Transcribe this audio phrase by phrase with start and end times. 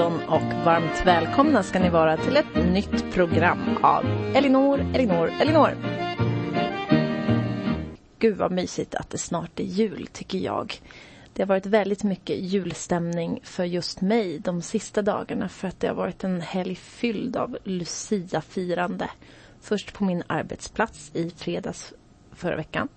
[0.00, 5.76] afton och varmt välkomna ska ni vara till ett nytt program av Elinor, Elinor, Elinor.
[8.18, 10.80] Gud vad mysigt att det snart är jul tycker jag.
[11.32, 15.88] Det har varit väldigt mycket julstämning för just mig de sista dagarna för att det
[15.88, 19.10] har varit en helg fylld av Lucia-firande.
[19.60, 21.92] Först på min arbetsplats i fredags
[22.32, 22.88] förra veckan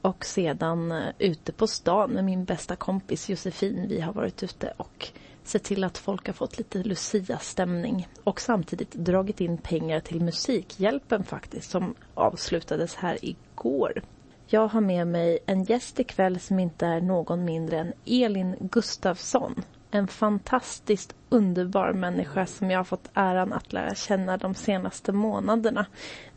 [0.00, 3.86] och sedan eh, ute på stan med min bästa kompis Josefin.
[3.88, 5.10] Vi har varit ute och
[5.44, 11.24] sett till att folk har fått lite Lucia-stämning och samtidigt dragit in pengar till Musikhjälpen
[11.24, 14.02] faktiskt som avslutades här igår.
[14.46, 19.62] Jag har med mig en gäst ikväll som inte är någon mindre än Elin Gustafsson.
[19.90, 25.86] En fantastiskt underbar människa som jag har fått äran att lära känna de senaste månaderna.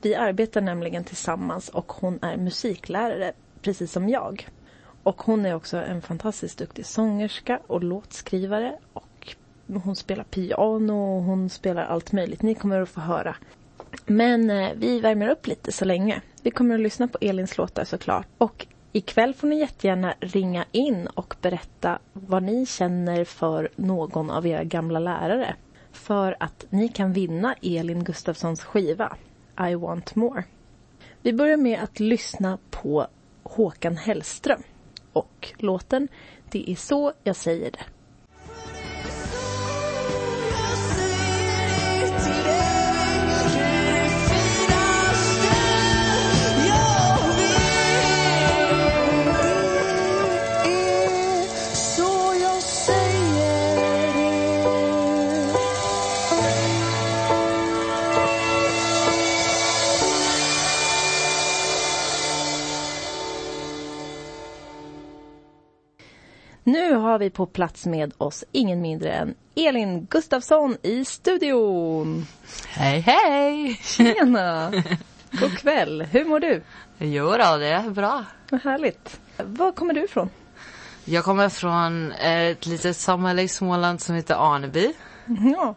[0.01, 4.47] Vi arbetar nämligen tillsammans och hon är musiklärare precis som jag.
[5.07, 8.77] Och hon är också en fantastiskt duktig sångerska och låtskrivare.
[8.93, 9.35] Och
[9.83, 12.41] hon spelar piano och hon spelar allt möjligt.
[12.41, 13.35] Ni kommer att få höra.
[14.05, 16.21] Men eh, vi värmer upp lite så länge.
[16.43, 18.27] Vi kommer att lyssna på Elins låtar såklart.
[18.37, 24.47] Och ikväll får ni jättegärna ringa in och berätta vad ni känner för någon av
[24.47, 25.55] era gamla lärare.
[25.91, 29.15] För att ni kan vinna Elin Gustafssons skiva
[29.69, 30.43] I want more.
[31.21, 33.07] Vi börjar med att lyssna på
[33.43, 34.63] Håkan Hellström
[35.17, 36.07] och låten
[36.51, 37.96] Det är så jag säger det.
[66.67, 72.25] Nu har vi på plats med oss ingen mindre än Elin Gustafsson i studion.
[72.67, 73.79] Hej hej!
[73.83, 74.71] Tjena!
[75.31, 76.01] God kväll.
[76.01, 76.61] Hur mår du?
[76.97, 78.25] Jo då, det är bra.
[78.49, 79.19] Vad härligt.
[79.37, 80.29] Var kommer du ifrån?
[81.05, 84.93] Jag kommer från ett litet samhälle i Småland som heter Arneby.
[85.55, 85.75] Ja.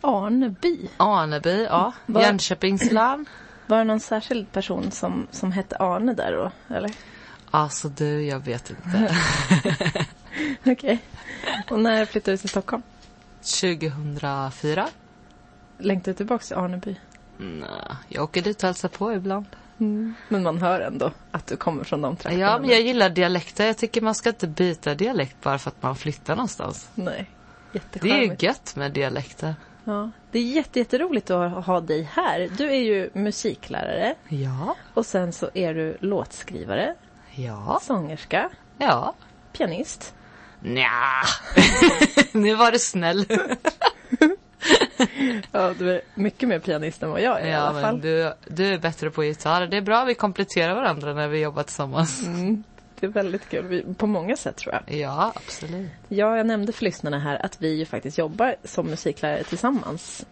[0.00, 0.88] Arneby?
[0.96, 1.92] Arneby, ja.
[2.06, 3.26] Var- Jönköpings län.
[3.66, 6.74] Var det någon särskild person som, som hette Arne där då?
[6.74, 6.90] Eller?
[7.54, 9.16] Alltså du, jag vet inte.
[10.66, 10.98] Okej.
[11.70, 12.82] Och när flyttade du till Stockholm?
[13.60, 14.88] 2004?
[15.78, 16.96] Längtar du tillbaka till Arneby?
[17.36, 17.68] Nej,
[18.08, 19.46] jag åker dit och hälsar på ibland.
[20.28, 22.44] Men man hör ändå att du kommer från de trakterna.
[22.44, 23.66] Ja, men jag gillar dialekter.
[23.66, 26.88] Jag tycker man ska inte byta dialekt bara för att man flyttar någonstans.
[26.94, 27.30] Nej.
[27.72, 29.54] Det är ju gött med dialekter.
[29.84, 30.10] Ja.
[30.30, 32.48] Det är jätte, jätteroligt att ha dig här.
[32.58, 36.94] Du är ju musiklärare Ja, och sen så är du låtskrivare,
[37.34, 39.14] ja, sångerska, ja.
[39.52, 40.14] pianist.
[40.60, 40.90] Nja,
[42.32, 43.26] nu var du snäll.
[45.52, 48.00] Ja, du är mycket mer pianist än vad jag är i Ja, alla men fall.
[48.00, 49.66] du, du är bättre på gitarr.
[49.66, 52.22] Det är bra, vi kompletterar varandra när vi jobbar tillsammans.
[52.26, 52.64] Mm,
[53.00, 54.96] det är väldigt kul, Vi- på många sätt tror jag.
[54.98, 55.90] Ja, absolut.
[56.08, 60.26] Ja, jag nämnde för lyssnarna här att vi ju faktiskt jobbar som musiklärare tillsammans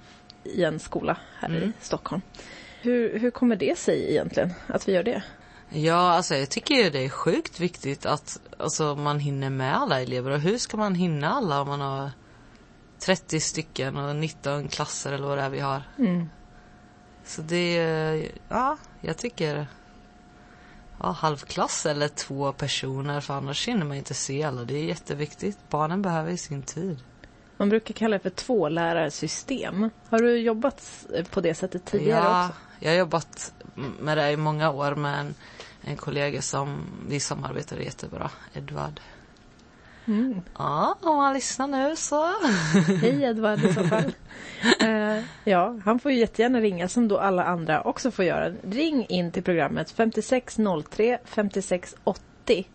[0.44, 1.72] i en skola här i Mm.
[1.80, 2.22] Stockholm.
[2.82, 5.22] Hur, hur kommer det sig egentligen att vi gör det?
[5.72, 10.30] Ja, alltså jag tycker det är sjukt viktigt att alltså, man hinner med alla elever.
[10.30, 12.10] Och hur ska man hinna alla om man har
[12.98, 15.82] 30 stycken och 19 klasser eller vad det är vi har?
[15.98, 16.28] Mm.
[17.24, 17.74] Så det,
[18.48, 19.66] ja, jag tycker
[21.00, 24.64] ja, halvklass eller två personer för annars hinner man inte se alla.
[24.64, 25.58] Det är jätteviktigt.
[25.68, 26.98] Barnen behöver ju sin tid.
[27.56, 29.90] Man brukar kalla det för tvålärarsystem.
[30.08, 32.58] Har du jobbat på det sättet tidigare ja, också?
[32.78, 33.52] jag har jobbat
[34.00, 35.34] med det i många år med
[35.82, 39.00] en, kollega som vi samarbetade jättebra, Edvard.
[40.06, 40.40] Mm.
[40.58, 42.26] Ja, om han lyssnar nu så.
[43.00, 44.12] Hej Edvard i så fall.
[44.80, 48.54] Eh, ja, han får ju jättegärna ringa som då alla andra också får göra.
[48.62, 52.66] Ring in till programmet 5603 5680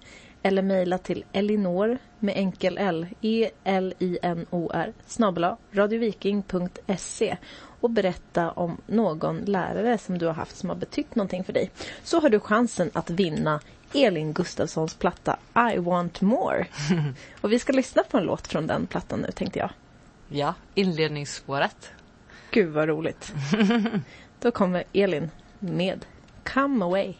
[0.46, 7.38] eller mejla till Elinor med enkel L, E-L-I-N-O-R, snabel-A, radioviking.se
[7.86, 11.72] och berätta om någon lärare som du har haft som har betytt någonting för dig.
[12.04, 13.60] Så har du chansen att vinna
[13.94, 15.38] Elin Gustafssons platta
[15.74, 16.68] I want more.
[17.42, 19.70] Och vi ska lyssna på en låt från den plattan nu tänkte jag.
[20.30, 21.92] Ja, inledningsspåret.
[22.52, 23.34] Gud vad roligt.
[24.40, 26.06] Då kommer Elin med
[26.44, 27.14] Come Away.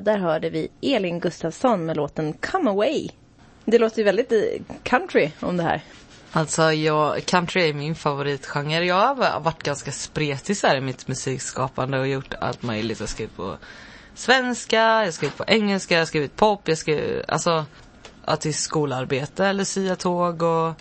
[0.00, 3.08] Där hörde vi Elin Gustafsson med låten Come Away.
[3.64, 4.38] Det låter ju väldigt eh,
[4.82, 5.82] country om det här.
[6.32, 8.86] Alltså, jag, country är min favoritgenre.
[8.86, 13.00] Jag har varit ganska spretig så här i mitt musikskapande och gjort allt möjligt.
[13.00, 13.56] Jag har skrivit på
[14.14, 17.64] svenska, jag har skrivit på engelska, jag har skrivit pop, jag har skrivit, alltså,
[18.26, 20.74] ja, till skolarbete, luciatåg och,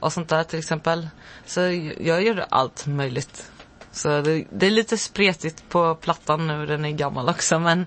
[0.00, 1.08] och sånt där till exempel.
[1.46, 1.60] Så
[2.00, 3.50] jag gör allt möjligt.
[3.92, 7.86] Så det, det är lite spretigt på plattan nu, den är gammal också men,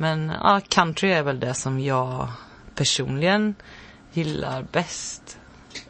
[0.00, 2.28] men ja, country är väl det som jag
[2.74, 3.54] personligen
[4.12, 5.38] gillar bäst.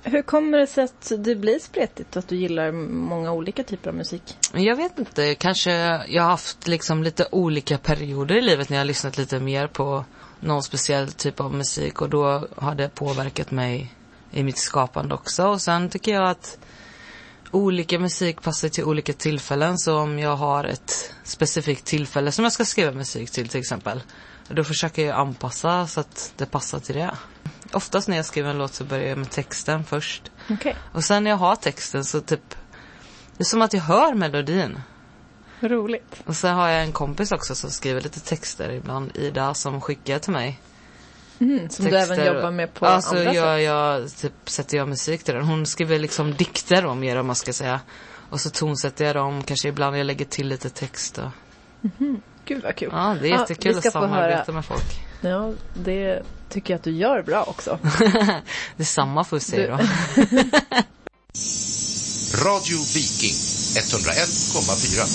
[0.02, 3.90] Hur kommer det sig att det blir spretigt och att du gillar många olika typer
[3.90, 4.22] av musik?
[4.52, 5.70] Jag vet inte, kanske
[6.08, 9.66] jag har haft liksom lite olika perioder i livet när jag har lyssnat lite mer
[9.66, 10.04] på
[10.40, 13.94] någon speciell typ av musik och då har det påverkat mig
[14.30, 15.46] i mitt skapande också.
[15.46, 16.58] Och sen tycker jag att
[17.50, 19.78] olika musik passar till olika tillfällen.
[19.78, 24.02] Så om jag har ett specifikt tillfälle som jag ska skriva musik till till exempel.
[24.48, 27.10] Då försöker jag anpassa så att det passar till det.
[27.72, 30.30] Oftast när jag skriver en låt så börjar jag med texten först.
[30.50, 32.54] Okej, Och sen när jag har texten så typ
[33.36, 34.80] Det är som att jag hör melodin.
[35.60, 36.22] roligt.
[36.26, 40.18] Och sen har jag en kompis också som skriver lite texter ibland, Ida, som skickar
[40.18, 40.60] till mig.
[41.40, 43.64] Mm, som du även jobbar med på ja, så andra gör sätt.
[43.64, 45.44] jag, typ, sätter jag musik till den.
[45.44, 47.80] Hon skriver liksom dikter om mer om man ska säga.
[48.30, 51.30] Och så tonsätter jag dem, kanske ibland jag lägger till lite text och...
[52.44, 52.88] Gud vad kul.
[52.92, 54.52] Ja, det är jättekul att samarbeta höra.
[54.52, 55.00] med folk.
[55.20, 57.78] Ja, det tycker jag att du gör bra också.
[58.76, 59.76] Det är samma får vi säga då.
[62.44, 65.06] Radio Viking 101,4.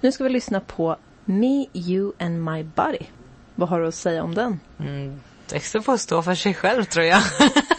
[0.00, 3.06] Nu ska vi lyssna på Me, You and My Body.
[3.56, 4.60] Vad har du att säga om den?
[4.78, 7.22] Mm, texten får stå för sig själv tror jag.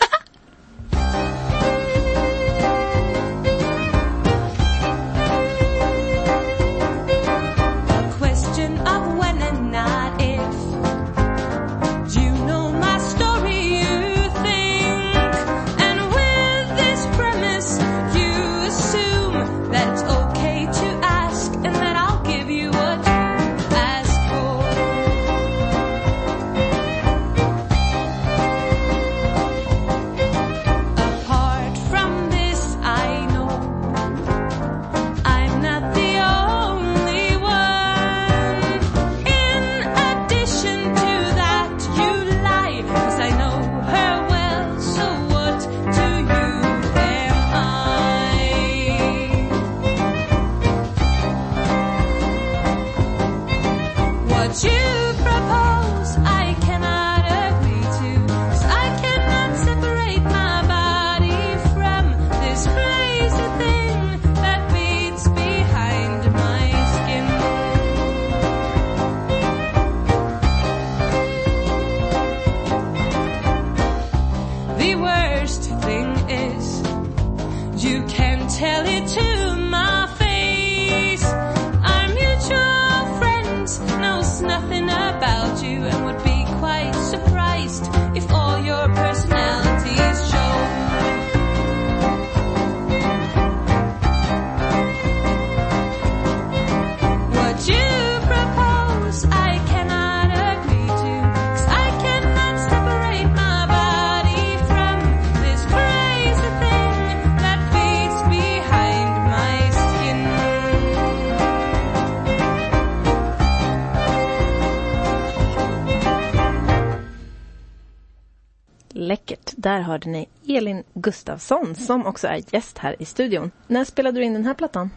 [119.60, 123.52] Där hörde ni Elin Gustafsson som också är gäst här i studion.
[123.68, 124.90] När spelade du in den här plattan?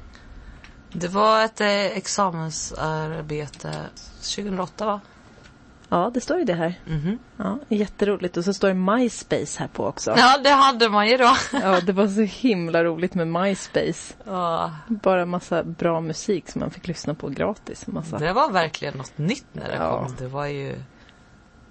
[0.92, 3.72] Det var ett eh, examensarbete
[4.34, 5.00] 2008 va?
[5.88, 6.74] Ja, det står ju det här.
[6.86, 7.18] Mhm.
[7.36, 8.36] Ja, jätteroligt.
[8.36, 10.14] Och så står det MySpace här på också.
[10.16, 11.36] Ja, det hade man ju då.
[11.62, 14.14] Ja, det var så himla roligt med MySpace.
[14.24, 17.86] Ja, Bara massa bra musik som man fick lyssna på gratis.
[17.86, 18.18] Massa.
[18.18, 20.02] det var verkligen något nytt när det Ja.
[20.04, 20.14] kom.
[20.18, 20.82] Det var ju...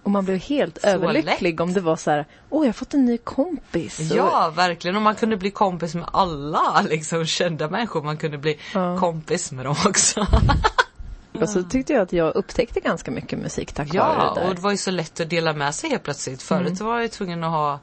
[0.03, 1.59] Och man blev helt Så överlycklig lätt.
[1.61, 3.99] om det var så här, åh jag har fått en ny kompis.
[3.99, 4.95] Ja, verkligen.
[4.95, 8.01] Och man kunde bli kompis med alla liksom kända människor.
[8.03, 8.97] Man kunde bli Ja.
[8.99, 10.27] kompis med dem också.
[11.41, 14.49] Och så tyckte jag att jag upptäckte ganska mycket musik tack Ja, vare det där.
[14.49, 16.41] och det var ju så lätt att dela med sig helt plötsligt.
[16.41, 17.79] Förut var jag ju tvungen att ha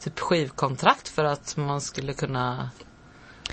[0.00, 2.70] typ skivkontrakt för att man skulle kunna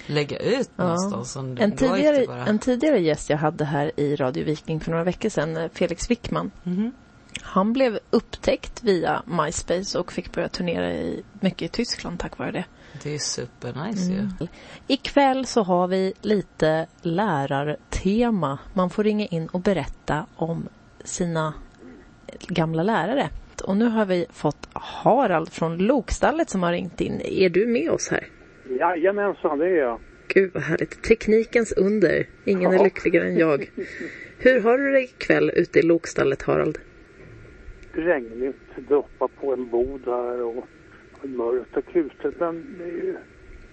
[0.06, 0.84] lägga ut Ja.
[0.84, 1.36] någonstans.
[1.36, 5.30] En tidigare, bara- en tidigare gäst jag hade här i Radio Viking för några veckor
[5.30, 6.52] sedan, Felix Wickman.
[6.64, 6.92] Mhm.
[7.48, 12.52] Han blev upptäckt via MySpace och fick börja turnera i, mycket i Tyskland tack vare
[12.52, 12.66] det.
[13.04, 14.48] Det är supernice ju.
[14.88, 16.88] Ikväll så har vi lite
[17.90, 18.60] tema.
[18.74, 20.68] Man får ringa in och berätta om
[21.04, 21.54] sina
[22.48, 23.30] gamla lärare.
[23.64, 27.22] Och nu har vi fått Harald från Lokstallet som har ringt in.
[27.26, 28.28] Är du med oss här?
[28.80, 30.00] Jajamensan, det är jag.
[30.28, 31.04] Gud vad härligt.
[31.04, 32.28] Teknikens under.
[32.46, 32.84] Ingen är Ja.
[32.84, 33.70] lyckligare än jag.
[34.40, 36.78] Hur har du det ikväll ute i Lokstallet, Harald?
[37.98, 38.56] Regnigt,
[38.90, 40.66] droppar på en bod här och
[41.24, 42.40] mörkt och kusligt.
[42.40, 43.16] Men det, är ju,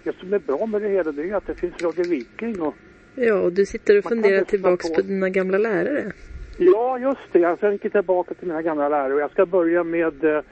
[0.05, 2.61] det som är bra med det hela det är att det finns Radio Viking.
[2.63, 2.75] Och,
[3.17, 6.13] Ja, och du sitter och funderar tillbaks på- på dina gamla lärare.
[6.59, 7.39] ja, just det.
[7.39, 10.43] Jag tänker tillbaka till mina gamla lärare och jag ska börja med eh,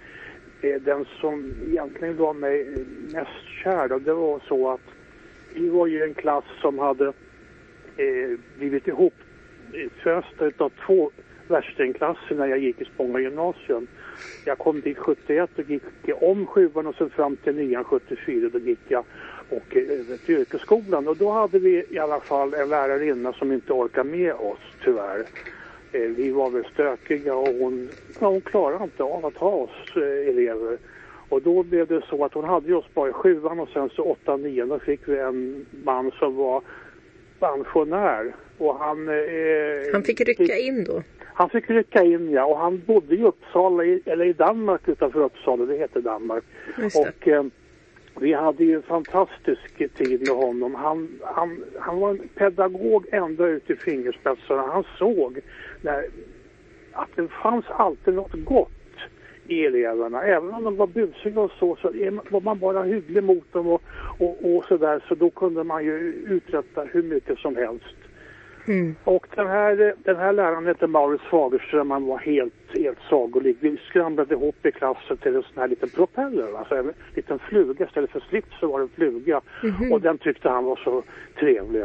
[0.60, 3.92] eh, den som egentligen var mig mest kär.
[3.92, 4.80] Och det var så att
[5.54, 7.06] vi var ju en klass som hade
[7.96, 9.14] eh, blivit ihop
[10.02, 11.10] fösta av två
[11.48, 13.86] värstingklasser när jag gick i Spånga gymnasium.
[14.44, 15.82] Jag kom dit 71 och gick
[16.20, 18.48] om sjuan och sen fram till nian 74.
[18.52, 19.04] Då gick jag
[19.50, 23.52] och eh, över till yrkesskolan och då hade vi i alla fall en lärarinna som
[23.52, 25.24] inte orkade med oss tyvärr.
[25.92, 27.88] Eh, Vi var väl stökiga och hon,
[28.20, 30.78] ja, hon klarade inte av att ha oss eh, elever.
[31.28, 33.90] Och då blev det så att hon hade ju oss bara i sjuan och sen
[33.90, 36.62] så åtta, nian då fick vi en man som var
[37.38, 38.32] pensionär.
[38.58, 39.08] Och han...
[39.08, 41.02] Eh, Han fick rycka in då
[41.34, 45.20] han fick rycka in ja och han bodde i Uppsala, i, eller i Danmark utanför
[45.20, 46.44] Uppsala, det heter Danmark.
[46.76, 46.94] Det.
[46.94, 47.44] Och eh,
[48.20, 50.74] vi hade ju en fantastisk tid med honom.
[50.74, 54.62] Han, han, han var en pedagog ända ut i fingerspetsarna.
[54.62, 55.40] Han såg
[55.80, 56.04] när,
[56.92, 58.70] att det fanns alltid något gott
[59.46, 60.22] i eleverna.
[60.22, 61.92] Även om de var busiga och så, så
[62.28, 63.82] var man bara hygglig mot dem och,
[64.18, 65.98] och, och sådär så då kunde man ju
[66.28, 67.96] uträtta hur mycket som helst.
[68.68, 68.96] Mm.
[69.04, 73.56] Och den här, den här läraren hette Maurits Fagerström, han var helt, helt sagolik.
[73.60, 77.86] Vi skramlade ihop i klassen till en sån här liten propeller, alltså en liten fluga.
[77.86, 79.40] Istället för slips så var det en fluga.
[79.90, 81.02] Och den tyckte han var så
[81.38, 81.84] trevlig.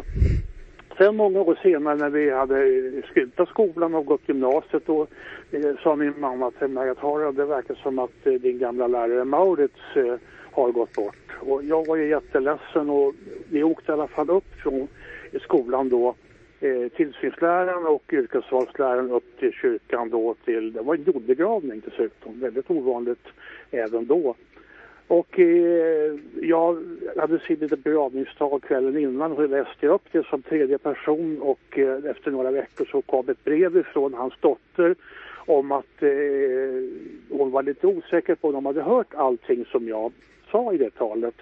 [0.97, 5.07] Sen många år senare när vi hade slutat skolan och gått gymnasiet då
[5.51, 8.87] eh, sa min mamma till mig att Harald, det verkar som att eh, din gamla
[8.87, 10.15] lärare Maurits eh,
[10.51, 11.31] har gått bort.
[11.39, 13.13] Och jag var ju jätteledsen och
[13.49, 14.87] vi åkte i alla fall upp från
[15.41, 16.15] skolan då
[16.59, 22.71] eh, tillsynsläraren och yrkesvalsläraren upp till kyrkan då till, det var en jordbegravning dessutom, väldigt
[22.71, 23.27] ovanligt
[23.71, 24.35] även då.
[25.07, 26.83] Och eh, jag
[27.17, 31.79] hade skrivit ett begravningstal kvällen innan och läste jag upp det som tredje person och
[31.79, 34.95] eh, efter några veckor så kom ett brev ifrån hans dotter
[35.45, 36.09] om att eh,
[37.29, 40.11] hon var lite osäker på om de hade hört allting som jag
[40.51, 41.35] sa i det talet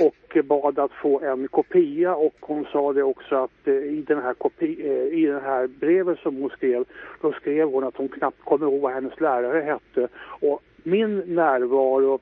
[0.00, 4.22] och bad att få en kopia och hon sa det också att eh, i den
[4.22, 6.84] här kopi, eh, i det här brevet som hon skrev
[7.20, 10.08] då skrev hon att hon knappt kommer ihåg vad hennes lärare hette
[10.40, 12.18] och min närvaro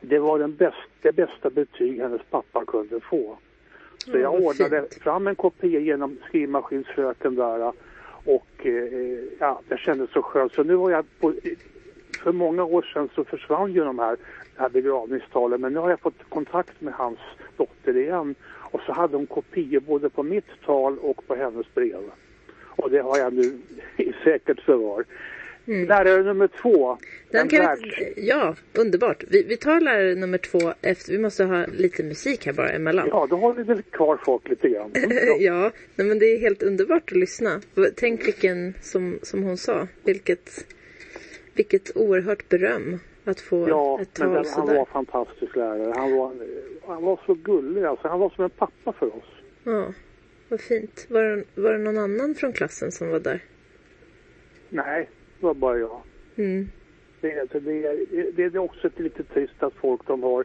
[0.00, 3.38] det var den bäst, det bästa betyg hennes pappa kunde få.
[4.04, 7.72] Så Ja, jag ordnade fram en kopia genom skrivmaskinsfröken där
[8.24, 10.52] och eh, ja, det kändes så skönt.
[10.52, 11.34] Så nu har jag på,
[12.18, 14.16] för många år sedan så försvann ju de här,
[14.56, 17.18] här begravningstalen men nu har jag fått kontakt med hans
[17.56, 18.34] dotter igen
[18.70, 22.10] och så hade hon kopior både på mitt tal och på hennes brev.
[22.66, 23.58] Och det har jag nu
[23.96, 25.04] i säkert förvar.
[25.68, 26.88] Lärare nummer två.
[26.88, 26.98] Mm.
[27.30, 29.24] Den en kan vi, ja, underbart.
[29.30, 31.12] Vi, vi tar lärare nummer två efter.
[31.12, 33.08] Vi måste ha lite musik här bara emellan.
[33.10, 34.90] Ja, då har vi väl kvar folk lite grann.
[34.94, 35.36] Mm, ja.
[35.40, 37.60] Ja, nej, men det är helt underbart att lyssna.
[37.96, 40.66] Tänk vilken, som, som hon sa, vilket,
[41.58, 44.78] vilket oerhört beröm att få Ja, ett men tal den, han sådär.
[44.78, 45.92] var fantastisk lärare.
[45.96, 46.32] Han var,
[46.86, 48.08] han var så gullig alltså.
[48.08, 49.24] Han var som en pappa för oss.
[49.64, 49.92] Ja,
[50.48, 51.06] vad fint.
[51.10, 53.40] Var det, var det någon annan från klassen som var där?
[54.68, 55.08] Nej,
[55.40, 56.00] det var bara jag.
[56.36, 56.68] Mm.
[57.20, 60.44] Det, är- det, är- det är också ett lite trist att folk de har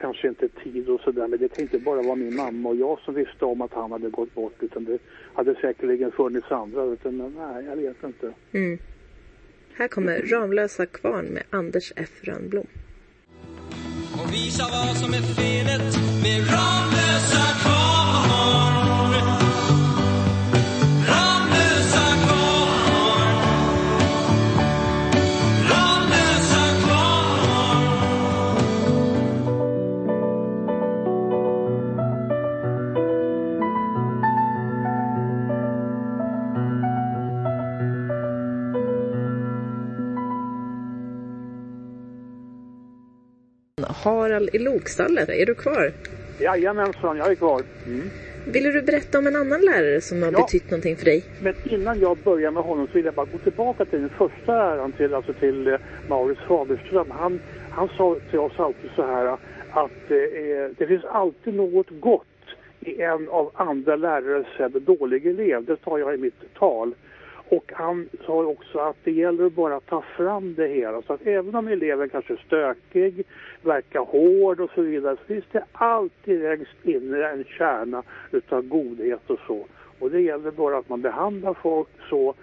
[0.00, 1.28] kanske inte tid och sådär.
[1.28, 3.92] Men det kan inte bara vara min mamma och jag som visste om att han
[3.92, 4.54] hade gått bort.
[4.60, 4.98] Utan det
[5.34, 6.84] hade säkerligen funnits andra.
[6.84, 8.32] Utan, men nej, jag vet inte.
[8.52, 8.78] Mm.
[9.80, 12.66] Här kommer Ramlösa kvarn med Anders F Rönnblom.
[14.12, 16.99] och visa vad som är felet med Ramlösa
[44.40, 45.92] Harald i Lokstallet, är du kvar?
[46.38, 47.62] Jajamensan, jag är kvar.
[48.44, 50.38] Ville du berätta om en annan lärare som har Ja.
[50.38, 51.24] betytt någonting för dig?
[51.40, 54.52] Men innan jag börjar med honom så vill jag bara gå tillbaka till den första
[54.52, 55.74] äran till, alltså till eh,
[56.06, 57.10] Maurits Fagerström.
[57.10, 59.26] Han, han sa till oss alltid så här
[59.68, 62.26] att eh, det finns alltid något gott
[62.80, 64.46] i en av andra lärares
[64.86, 65.64] dålig elev.
[65.64, 66.94] Det tar jag i mitt tal.
[67.50, 71.02] Och han sa också att det gäller att bara ta fram det hela.
[71.02, 73.24] Så att även om eleven kanske är stökig,
[73.62, 79.30] verkar hård och så vidare så finns det alltid längst inne en kärna utav godhet
[79.30, 79.66] och så.
[79.98, 82.34] Och det gäller bara att man behandlar folk så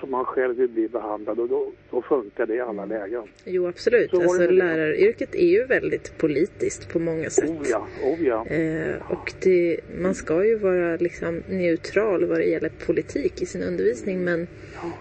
[0.00, 3.22] som man själv vill bli behandlad och då, då funkar det i alla lägen.
[3.44, 4.10] Jo, absolut.
[4.10, 7.50] Så var Alltså, läraryrket är ju väldigt politiskt på många sätt.
[7.50, 8.46] Oh ja, oh ja.
[8.46, 13.62] Eh, och det, man ska ju vara liksom neutral vad det gäller politik i sin
[13.62, 14.46] undervisning men
[14.82, 14.92] ja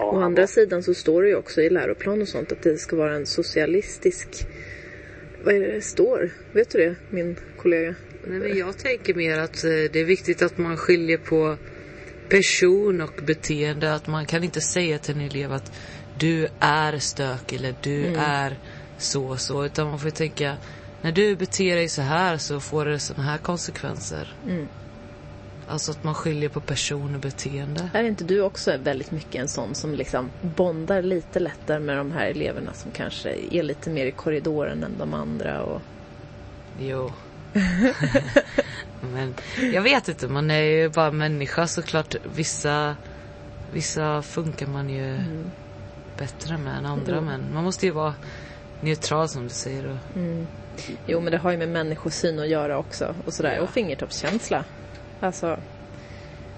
[0.00, 2.96] å andra sidan så står det ju också i läroplan och sånt att det ska
[2.96, 4.28] vara en socialistisk...
[5.44, 6.30] Vad är det det står?
[6.52, 7.94] Vet du det, min kollega?
[8.24, 11.56] Nej, men jag tänker mer att eh, det är viktigt att man skiljer på
[12.28, 13.94] person och beteende.
[13.94, 15.72] Att man kan inte säga till en elev att
[16.18, 18.56] du är stök eller du är
[18.98, 19.64] så och så.
[19.64, 20.56] Utan man får tänka,
[21.02, 24.34] när du beter dig så här så får det såna här konsekvenser.
[25.66, 27.90] Alltså att man skiljer på person och beteende.
[27.94, 32.12] Är inte du också väldigt mycket en sån som liksom bondar lite lättare med de
[32.12, 35.62] här eleverna som kanske är lite mer i korridoren än de andra?
[35.62, 35.82] Och...
[36.80, 37.12] Jo.
[39.00, 39.34] Men
[39.72, 42.14] jag vet inte, man är ju bara människa såklart.
[42.36, 42.96] Vissa,
[43.72, 45.18] vissa funkar man ju
[46.18, 47.20] bättre med än andra.
[47.20, 48.14] Men man måste ju vara
[48.80, 49.86] neutral som du säger.
[49.86, 49.98] Och,
[51.06, 53.14] Jo, men det har ju med människosyn att göra också.
[53.26, 53.60] Och sådär.
[53.60, 54.64] Och fingertoppskänsla.
[55.20, 55.46] Alltså,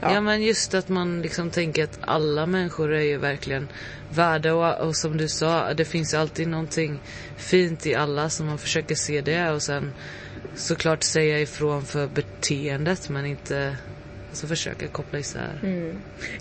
[0.01, 0.13] ja.
[0.13, 0.21] Ja.
[0.21, 3.69] men just att man liksom tänker att alla människor är ju verkligen
[4.09, 7.01] värda och, och som du sa, det finns alltid någonting
[7.37, 9.93] fint i alla så man försöker se det och sen
[10.55, 13.77] såklart säga ifrån för beteendet men inte
[14.29, 15.61] alltså försöka koppla isär.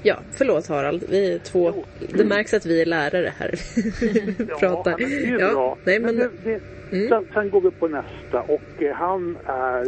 [0.04, 1.04] Ja, förlåt Harald.
[1.10, 1.86] Vi är två...
[2.10, 3.52] Det märks att vi är lärare här.
[4.38, 4.92] Vi pratar.
[4.92, 5.78] Ja, men det är Ja, bra.
[5.84, 6.16] nej, men...
[6.16, 6.62] det, det,
[7.10, 9.88] sen, sen går vi på nästa och eh, han är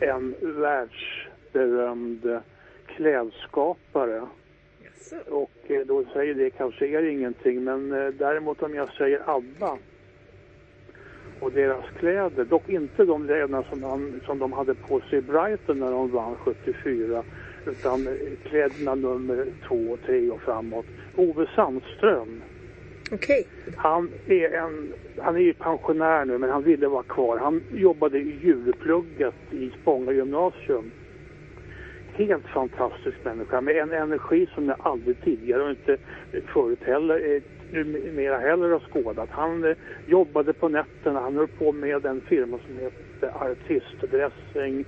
[0.00, 2.40] en världsberömd
[2.86, 4.22] klädskapare.
[5.28, 9.78] Och eh, då säger det kanske er ingenting men eh, däremot om jag säger ABBA
[11.40, 15.22] och deras kläder, dock inte de kläderna som, han, som de hade på sig i
[15.22, 17.22] Brighton när de vann 74
[17.66, 18.08] utan
[18.44, 20.86] kläderna nummer två, tre och framåt.
[21.16, 22.42] Ove Sandström
[23.12, 23.46] Okej.
[23.76, 27.38] han är, en, han är ju pensionär nu men han ville vara kvar.
[27.38, 30.90] Han jobbade i djurplugget i Spånga gymnasium.
[32.12, 35.96] Helt fantastisk människa med en energi som jag aldrig tidigare och inte
[36.52, 37.40] förut heller,
[37.72, 39.28] numera heller har skådat.
[39.30, 39.76] Han eh,
[40.06, 44.84] jobbade på nätterna, han höll på med en firma som heter Artistdressing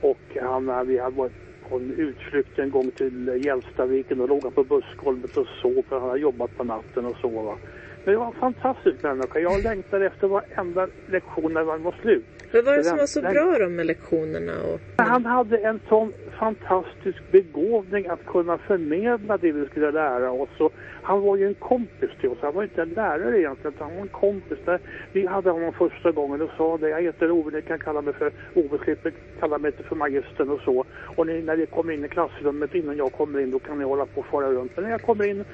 [0.00, 1.32] och han, eh, vi hade varit
[1.68, 5.98] på en utflykt en gång till Hjälstaviken och låg han på bussgolvet och sov för
[5.98, 7.56] han hade jobbat på natten och så va.
[8.04, 9.38] Men det var en fantastisk människa.
[9.38, 12.24] Jag längtade efter varenda lektion när den var slut.
[12.52, 14.52] Vad var det som var så bra då med lektionerna?
[14.72, 14.80] Och...
[14.96, 20.48] Han hade en sån fantastisk begåvning att kunna förmedla det vi skulle lära oss.
[20.58, 22.38] Och han var ju en kompis till oss.
[22.40, 24.58] Han var inte en lärare egentligen, utan han var en kompis.
[24.64, 24.80] Där
[25.12, 26.88] vi hade honom första gången och sa det.
[26.88, 30.50] Jag heter Ove, ni kan kalla mig för Ove, slipper kalla mig inte för magistern
[30.50, 30.84] och så.
[31.16, 33.84] Och ni, när ni kommer in i klassrummet innan jag kommer in, då kan ni
[33.84, 34.72] hålla på och fara runt.
[34.74, 35.44] Men när jag kommer in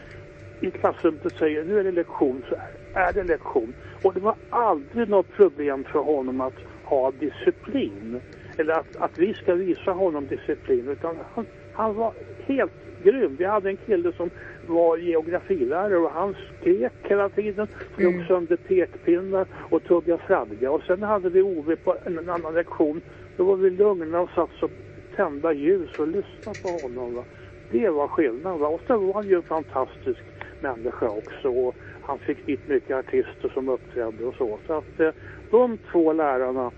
[0.60, 2.56] i klassrummet och säger nu är det lektion så
[2.92, 3.74] är det lektion.
[4.02, 8.20] Och det var aldrig något problem för honom att ha disciplin.
[8.58, 10.88] Eller att, att vi ska visa honom disciplin.
[10.88, 12.12] Utan han, han var
[12.46, 13.36] helt grym.
[13.38, 14.30] Vi hade en kille som
[14.66, 17.68] var geografilärare och han skrek hela tiden.
[17.96, 20.70] Slog sönder pekpinnar och tuggade fradga.
[20.70, 23.00] Och sen hade vi Ove på en, en annan lektion.
[23.36, 24.68] Då var vi lugna och satt så
[25.16, 27.14] tända ljus och lyssnade på honom.
[27.14, 27.24] Va?
[27.70, 28.60] Det var skillnaden.
[28.60, 28.68] Va?
[28.68, 30.20] Och sen var han ju fantastisk
[30.66, 31.48] människa också.
[31.48, 34.58] Och han fick dit mycket artister som uppträdde och så.
[34.66, 35.10] Så att eh,
[35.50, 36.70] de två lärarna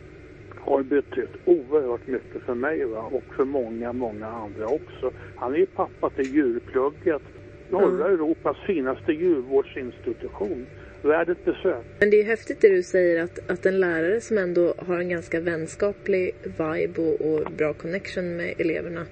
[0.56, 3.02] har betytt oerhört mycket för mig va?
[3.02, 5.10] och för många, många andra också.
[5.36, 7.22] Han är ju pappa till djurplugget,
[7.70, 10.66] norra Europas finaste djurvårdsinstitution.
[11.02, 11.84] Värd ett besök.
[12.00, 15.08] Men det är häftigt det du säger att, att en lärare som ändå har en
[15.08, 19.06] ganska vänskaplig vibe och, och bra connection med eleverna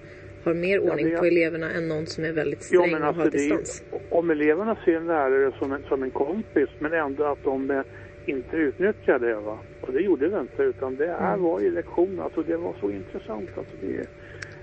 [0.50, 3.08] har mer ordning det- på eleverna än någon som är väldigt Ja, sträng men och
[3.08, 3.82] alltså har är, distans.
[4.10, 7.82] om eleverna ser en lärare som en, som en kompis men ändå att de eh,
[8.26, 9.58] inte utnyttjar det va.
[9.80, 12.20] Och det gjorde vi inte utan det här var i lektion.
[12.20, 13.50] Alltså det var så intressant.
[13.58, 14.06] Alltså det,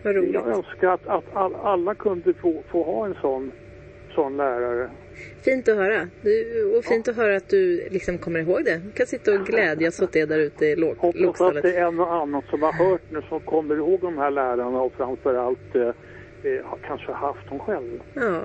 [0.03, 0.33] Vad roligt.
[0.33, 3.51] jag önskar att, att all, alla kunde få, få ha en sån,
[4.15, 4.89] sån lärare.
[5.41, 6.07] Fint att höra.
[6.21, 8.77] Du, och fint att höra att du liksom kommer ihåg det.
[8.85, 11.63] Du kan sitta och glädjas åt det där ute i låg, Hoppas att lågstadiet.
[11.63, 14.81] det är en och annan som har hört nu som kommer ihåg de här lärarna
[14.81, 15.93] och framförallt eh, eh,
[16.65, 17.99] har kanske haft dem själv.
[18.13, 18.41] Ja,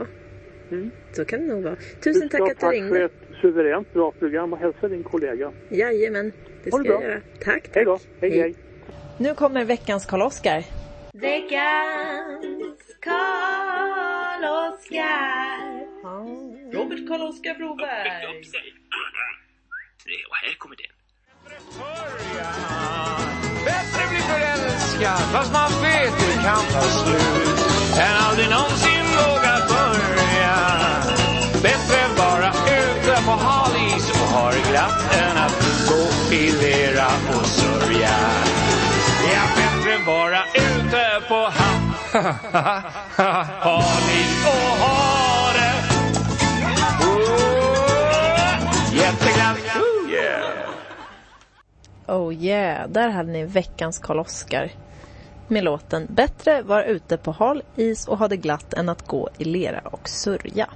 [0.71, 0.91] Mm.
[1.13, 1.77] så kan det nog vara.
[2.05, 3.05] Tusen tack att du tack för ringde.
[3.05, 5.53] ett suveränt bra program och hälsa din kollega.
[5.69, 6.33] Jajamän,
[6.65, 7.09] det ska det jag bra.
[7.09, 7.21] göra.
[7.45, 7.71] Tack, tack.
[7.77, 7.99] Hej då.
[8.21, 8.31] hej.
[8.41, 8.55] hej.
[9.19, 10.65] Nu kommer veckans Karl-Oskar.
[11.13, 12.97] Veckans
[14.89, 16.58] Karl-Oskar.
[16.73, 18.27] Robert Karl-Oskar Broberg.
[20.31, 20.93] Och här kommer den.
[23.65, 27.59] Bättre bli förälskad fast man vet det kan ta slut
[27.99, 30.57] än aldrig någonsin våga börja.
[31.63, 35.57] Bättre vara ute på hal is och ha det glatt än att
[35.89, 38.19] gå i lera och sörja.
[39.35, 42.83] Ja, bättre vara ute på ha-
[43.61, 45.28] hal is och ha
[52.09, 54.71] Oh yeah, där hade ni veckans Karl-Oskar.
[55.49, 59.29] Med låten Bättre vara ute på hal is och ha det glatt än att gå
[59.39, 60.71] i lera och sörja.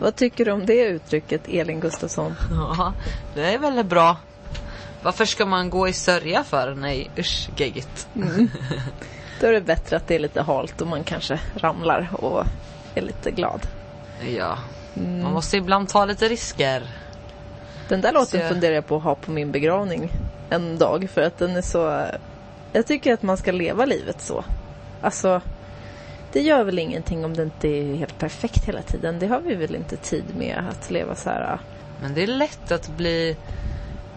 [0.00, 2.34] Vad tycker du om det uttrycket, Elin Gustafsson?
[2.50, 2.92] Ja,
[3.34, 4.16] det är väldigt bra.
[5.02, 6.74] Varför ska man gå i sörja för?
[6.74, 8.08] Nej, usch, geggigt.
[9.40, 12.44] Då är det bättre att det är lite halt och man kanske ramlar och
[12.94, 13.66] är lite glad.
[14.36, 14.58] Ja,
[14.94, 16.82] man måste ibland ta lite risker.
[17.90, 20.10] Den där låten Så- funderar jag på att ha på min begravning
[20.50, 22.06] en dag för att den är så...
[22.72, 24.44] Jag tycker att man ska leva livet så.
[25.00, 25.40] Alltså,
[26.32, 29.18] det gör väl ingenting om det inte är helt perfekt hela tiden.
[29.18, 31.58] Det har vi väl inte tid med att leva så här.
[32.02, 33.36] Men det är lätt att bli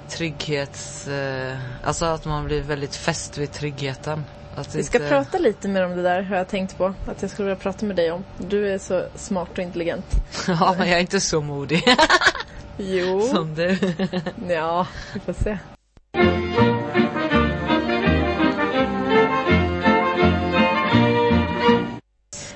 [0.09, 1.07] trygghets...
[1.07, 4.25] Eh, alltså att man blir väldigt fäst vid tryggheten.
[4.55, 6.93] Att Vi ska inte- prata lite mer om det där har jag tänkt på.
[7.07, 8.23] Att jag skulle vilja prata med dig om.
[8.37, 10.05] Du är så smart och intelligent.
[10.47, 11.83] Ja, men jag är inte så modig
[12.77, 13.21] Jo.
[13.21, 13.77] som du.
[14.49, 15.57] Ja, vi får se.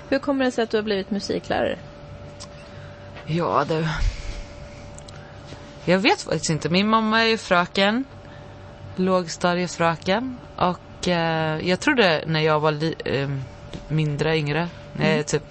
[0.09, 1.77] Hur kommer det sig att du har blivit musiklärare?
[3.25, 3.87] Ja, du.
[5.85, 6.69] Jag vet faktiskt inte.
[6.69, 8.05] Min mamma är ju fröken.
[8.95, 10.37] Lågstadiefröken.
[10.55, 13.29] Och eh, jag trodde när jag var eh,
[13.87, 14.69] mindre, yngre.
[14.93, 15.43] När jag typ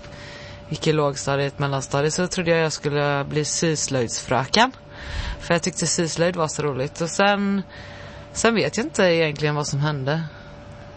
[0.68, 2.14] gick i lågstadiet, mellanstadiet.
[2.14, 4.72] Så trodde jag jag skulle bli syslöjdsfröken.
[5.40, 7.00] För jag tyckte syslöjd var så roligt.
[7.00, 7.62] Och sen,
[8.32, 10.22] sen vet jag inte egentligen vad som hände.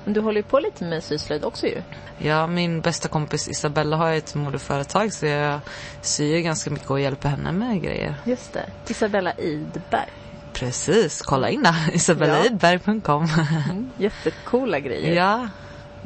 [0.03, 1.81] Men du håller ju på lite med syslöjd också ju.
[2.17, 5.59] Ja, min bästa kompis Isabella har ett modeföretag så jag
[6.01, 8.15] syr ganska mycket och hjälper henne med grejer.
[8.25, 8.65] Just det.
[8.87, 10.09] Isabella Idberg.
[10.53, 11.75] Precis, kolla in där.
[11.87, 11.93] Ja.
[11.93, 13.27] Isabellaidberg.com
[13.69, 13.89] Mm.
[13.97, 15.13] Jättecoola grejer.
[15.15, 15.47] Ja,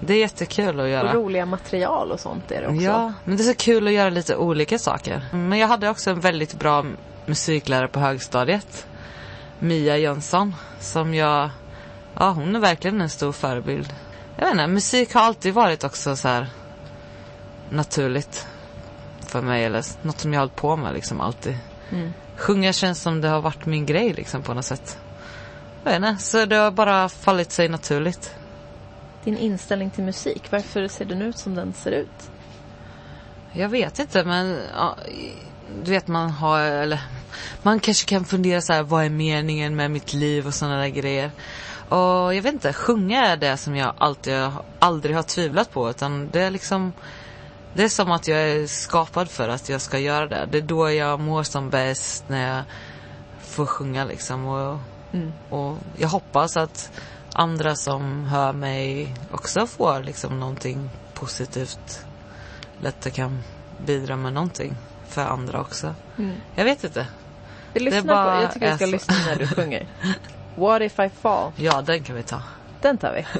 [0.05, 1.13] det är jättekul att Och göra.
[1.13, 2.81] roliga material och sånt är det också.
[2.81, 5.25] Ja, men det är så kul att göra lite olika saker.
[5.31, 6.85] Men jag hade också en väldigt bra
[7.25, 8.87] musiklärare på högstadiet.
[9.59, 10.55] Mia Jönsson.
[10.79, 11.49] Som jag,
[12.19, 13.93] ja hon är verkligen en stor förebild.
[14.35, 16.47] Jag vet inte, musik har alltid varit också så här
[17.69, 18.47] naturligt
[19.27, 19.63] för mig.
[19.65, 21.57] Eller något som jag har hållit på med liksom alltid.
[21.91, 22.13] Mm.
[22.37, 24.97] Sjunga känns som det har varit min grej liksom på något sätt.
[25.83, 28.35] Jag vet inte, så det har bara fallit sig naturligt.
[29.23, 32.29] Din inställning till musik, varför ser den ut som den ser ut?
[33.51, 34.97] Jag vet inte men ja,
[35.83, 36.99] du vet man har eller
[37.61, 40.87] man kanske kan fundera så här vad är meningen med mitt liv och sådana där
[40.87, 41.31] grejer.
[41.89, 44.33] Och jag vet inte, sjunga är det som jag alltid,
[44.79, 46.93] aldrig har tvivlat på utan det är liksom
[47.73, 50.47] det är som att jag är skapad för att jag ska göra det.
[50.51, 52.63] Det är då jag mår som bäst när jag
[53.39, 54.45] får sjunga liksom.
[54.45, 54.79] Och,
[55.13, 55.33] Mm.
[55.49, 56.91] och jag hoppas att
[57.33, 62.05] andra som hör mig också får liksom någonting positivt.
[62.81, 63.43] Lätt kan
[63.85, 64.75] bidra med någonting
[65.07, 65.95] för andra också.
[66.17, 66.35] Mm.
[66.55, 67.07] Jag vet inte.
[67.73, 68.91] Vi lyssnar på, jag tycker vi ska så.
[68.91, 69.87] lyssna när du sjunger.
[70.55, 71.51] What if I fall?
[71.55, 72.41] Ja, den kan vi ta.
[72.81, 73.25] Den tar vi.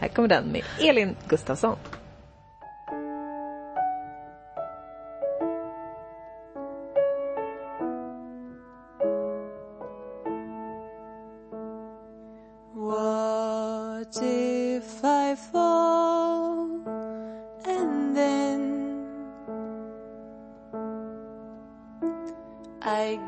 [0.00, 1.76] Här kommer den med Elin Gustafsson.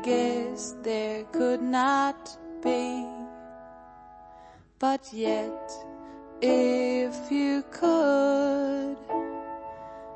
[0.03, 3.05] Guess there could not be,
[4.79, 5.71] but yet
[6.41, 8.97] if you could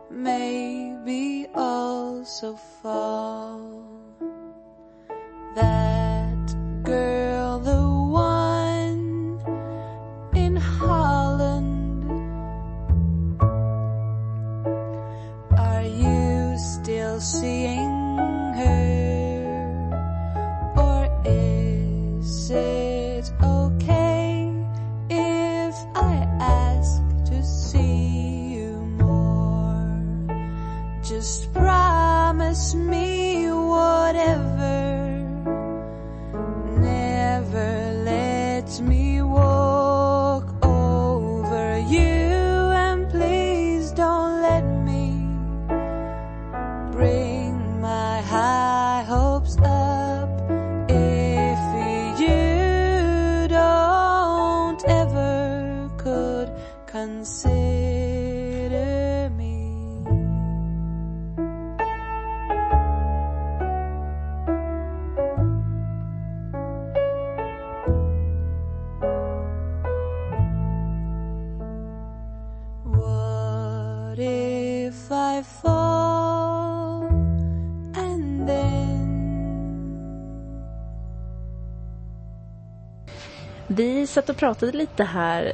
[0.09, 3.85] maybe also fall.
[5.55, 7.24] That girl,
[84.15, 85.53] satt och pratade lite här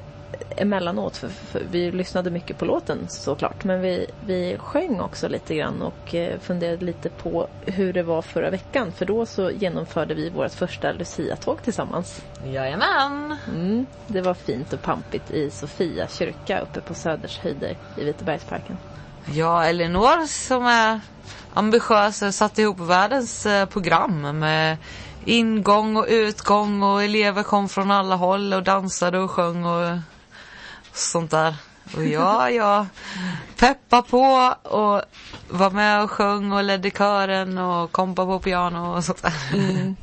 [0.57, 3.63] emellanåt, för, för vi lyssnade mycket på låten såklart.
[3.63, 8.21] Men vi, vi sjöng också lite grann och eh, funderade lite på hur det var
[8.21, 8.91] förra veckan.
[8.91, 12.21] För då så genomförde vi vårt första Lucia-tåg tillsammans.
[12.45, 13.37] Jajamän!
[13.47, 18.77] Mm, det var fint och pampigt i Sofia kyrka uppe på Söders höjder i Vitebergsparken.
[19.33, 20.99] Ja, Elinor som är
[21.53, 24.77] ambitiös satte ihop världens eh, program med
[25.25, 29.99] ingång och utgång och elever kom från alla håll och dansade och sjöng och
[30.93, 31.55] sånt där.
[31.95, 32.85] Och ja, jag
[33.57, 35.01] peppa på och
[35.49, 39.95] var med och sjöng och ledde kören och kompa på piano och sånt där.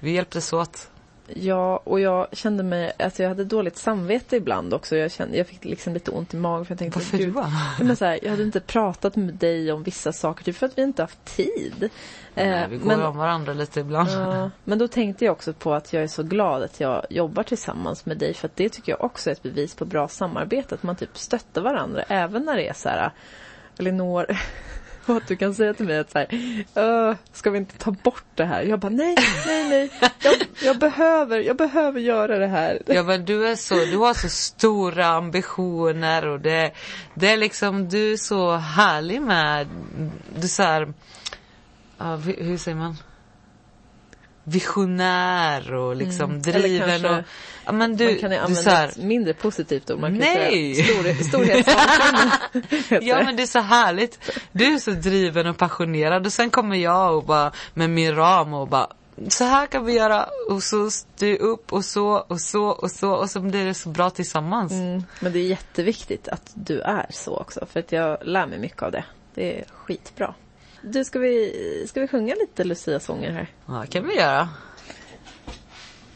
[0.00, 0.88] Vi hjälptes åt.
[1.34, 4.96] Ja, och jag kände mig, alltså jag hade dåligt samvete ibland också.
[4.96, 7.46] Jag, kände, jag fick liksom lite ont i magen för jag tänkte, Varför "Gud, då?
[7.84, 10.78] Men så här, jag hade inte pratat med dig om vissa saker, typ för att
[10.78, 11.90] vi inte haft tid.
[12.34, 14.08] Nej, Eh, vi går men, om varandra lite ibland.
[14.10, 17.42] ja, men då tänkte jag också på att jag är så glad att jag jobbar
[17.42, 18.34] tillsammans med dig.
[18.34, 20.74] För att det tycker jag också är ett bevis på bra samarbete.
[20.74, 22.02] Att man typ stöttar varandra.
[22.02, 23.10] Även när det är så här,
[23.78, 24.26] Elinor,
[25.06, 28.24] och att du kan säga till mig att så här, ska vi inte ta bort
[28.34, 28.62] det här?
[28.62, 29.16] Jag bara, nej,
[29.46, 29.90] nej, nej.
[30.22, 32.82] Jag, jag, behöver, jag behöver göra det här.
[32.86, 36.72] Ja men du är så, du har så stora ambitioner och det,
[37.14, 39.68] det är liksom, du är så härlig med,
[40.40, 40.92] du så här,
[42.38, 42.96] hur säger man?
[44.48, 46.42] Visionär och liksom Mm.
[46.42, 47.22] Driven och,
[47.64, 50.00] ja men du, man kan ju du använda så här, mindre positivt ord.
[50.00, 50.74] Man kan Nej!
[50.74, 53.06] Stor, storhetsvansinne.
[53.06, 54.30] Ja men det är så härligt.
[54.52, 58.54] Du är så driven och passionerad och sen kommer jag och bara med min ram
[58.54, 58.88] och bara
[59.28, 63.12] så här kan vi göra och så styr upp och så och så och så
[63.12, 64.72] och så blir det så bra tillsammans.
[64.72, 67.66] Mm, men det är jätteviktigt att du är så också.
[67.72, 69.04] För att jag lär mig mycket av det.
[69.34, 70.34] Det är skitbra.
[70.88, 73.48] Du, ska vi, ska vi sjunga lite Lucia-sånger här?
[73.66, 74.48] Ja, det kan vi göra.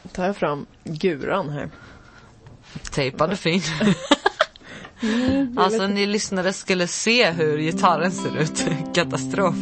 [0.03, 1.71] Då tar jag fram guran här.
[2.93, 3.61] Tejpad och fin.
[5.03, 8.65] Mm, alltså ni lyssnare skulle se hur gitarren ser ut.
[8.95, 9.55] Katastrof.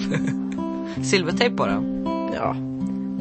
[1.05, 2.05] Silvertejp på den.
[2.35, 2.57] Ja,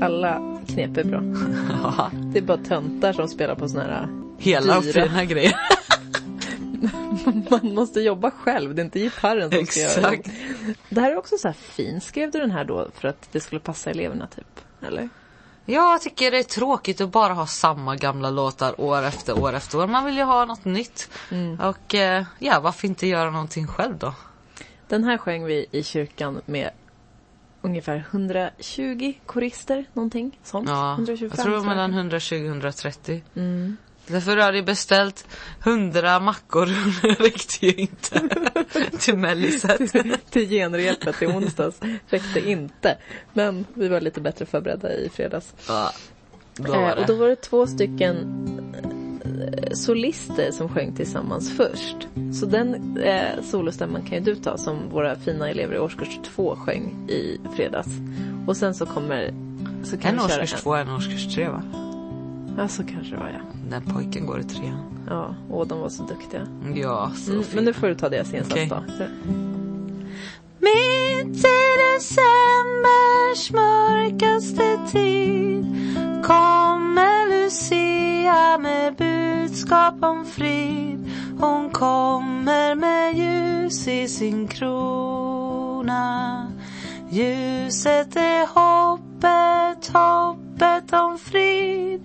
[0.06, 1.22] alla knep är bra.
[2.34, 4.08] Det är bara töntar som spelar på såna här...
[4.38, 5.08] Hela och Dyra.
[5.08, 5.56] fina grejer.
[7.62, 10.24] Man måste jobba själv, det är inte gitarren som ska göra det.
[10.90, 12.02] Det här är också så här fin.
[12.02, 14.60] Skrev du den här då för att det skulle passa eleverna typ?
[14.82, 15.10] Eller?
[15.66, 19.78] Jag tycker det är tråkigt att bara ha samma gamla låtar år efter år efter
[19.78, 19.88] år.
[19.88, 21.10] Man vill ju ha något nytt.
[21.62, 24.14] Och eh, ja, varför inte göra någonting själv då?
[24.88, 26.72] Den här sjöng vi i kyrkan med
[27.62, 30.70] ungefär 120 korister, någonting sånt.
[30.70, 31.66] Ja, 125 jag tror jag.
[31.66, 33.24] mellan 120 och 130.
[33.36, 33.78] Mm.
[34.08, 35.28] Därför har jag beställt
[35.64, 36.66] 100 mackor.
[37.02, 38.30] Det räckte ju inte
[39.00, 39.92] till melliset.
[40.30, 42.98] till genrepet i onsdags räckte inte.
[43.34, 45.54] Men vi var lite bättre förberedda i fredags.
[45.68, 45.92] Ja,
[46.58, 48.18] då Eh, och då var det två stycken
[49.24, 52.08] eh, solister som sjöng tillsammans först.
[52.40, 56.56] Så den eh, solostämman kan ju du ta som våra fina elever i årskurs två
[56.56, 57.90] sjöng i fredags.
[58.48, 59.34] Och sen så kommer...
[59.84, 61.64] Så kan En årskurs två, en årskurs tre va?
[62.58, 63.57] Ja, så kanske det var ja.
[63.70, 64.78] Den pojken går i trean.
[65.10, 66.48] Ja, och de var så duktiga.
[66.76, 67.56] Ja, så Mm, fint.
[67.56, 68.68] men nu får du ta deras insats Okej.
[68.70, 68.84] då.
[68.98, 69.08] Så-
[70.60, 75.66] Mitt i decembers mörkaste tid
[76.24, 81.12] kommer Lucia med budskap om frid.
[81.40, 86.48] Hon kommer med ljus i sin krona.
[87.10, 92.02] Ljuset är hoppet, hoppet om frid.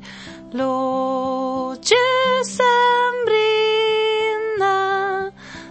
[0.55, 4.77] Låt ljusen brinna.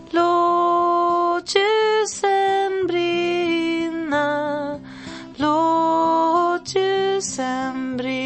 [0.10, 4.80] Låt ljusen brinna.
[5.36, 8.22] Låt ljusen brinna.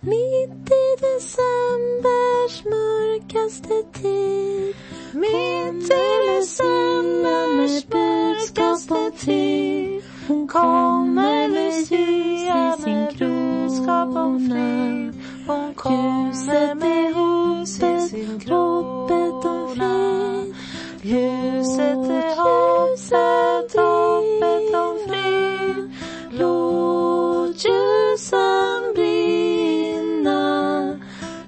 [0.00, 4.74] Mitt i decembers mörkaste tid
[5.12, 15.14] mitt i decembers mörkaste tid Hon kommer Lucia sin budskap om frid
[15.46, 20.54] Hon kommer med ljus i sin frid.
[21.02, 25.90] Ljuset är hoppet, hoppet om frid.
[26.30, 30.98] Låt ljusen brinna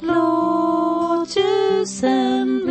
[0.01, 2.62] Låt ljusen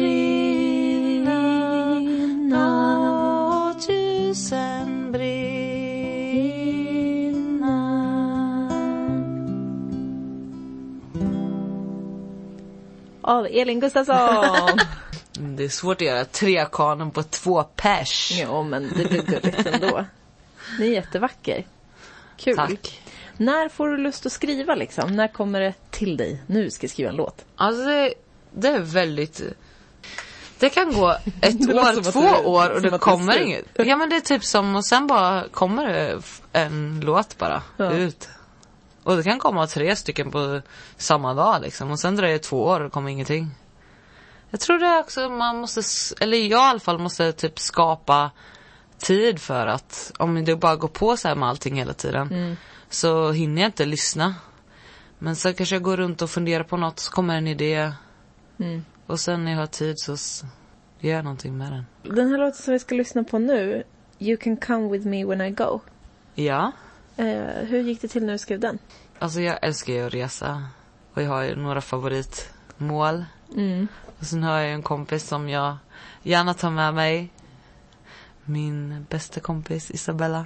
[13.32, 14.80] av Elin Gustafsson.
[15.58, 18.32] Det är svårt att göra tre kanon på två pers.
[18.44, 20.06] jo, men det blir gulligt ändå.
[20.80, 21.66] Ni är jättevacker.
[22.38, 22.56] Kul.
[22.56, 23.02] Tack.
[23.38, 25.16] När får du lust att skriva liksom?
[25.16, 26.42] När kommer det till dig?
[26.48, 27.46] Nu ska jag skriva en låt.
[27.56, 28.14] Alltså det,
[28.52, 29.42] det är väldigt...
[30.60, 33.66] Det kan gå ett Det år, två du- år och det kommer inget.
[33.74, 36.22] Ja men det är typ som, och sen bara kommer det
[36.54, 37.92] en låt bara Ja.
[37.92, 38.30] ut.
[39.04, 40.62] Och det kan komma tre stycken på
[40.98, 41.92] samma dag liksom.
[41.92, 43.48] Och sen dröjer det två år och det kommer ingenting.
[44.50, 45.82] Jag tror det är också, man måste,
[46.24, 48.32] eller jag i alla fall måste typ skapa
[48.98, 52.28] tid för att, om det bara går på så här med allting hela tiden.
[52.28, 52.56] Mm.
[52.90, 54.36] Så hinner jag inte lyssna.
[55.20, 57.92] Men sen kanske jag går runt och funderar på något, så kommer en idé.
[58.60, 58.86] Mm.
[59.08, 60.16] Och sen när jag har tid så
[61.00, 62.16] gör jag någonting med den.
[62.16, 63.84] Den här låten som vi ska lyssna på nu,
[64.20, 65.80] You can come with me when I go.
[66.36, 66.72] Ja,
[67.18, 68.80] Eh, hur gick det till när du skrev den?
[69.20, 70.64] alltså jag älskar ju att resa.
[71.14, 73.26] Och jag har ju några favoritmål.
[73.56, 73.88] Mm.
[74.20, 75.78] Och sen har jag en kompis som jag
[76.24, 77.30] gärna tar med mig.
[78.46, 80.46] Min bästa kompis Isabella.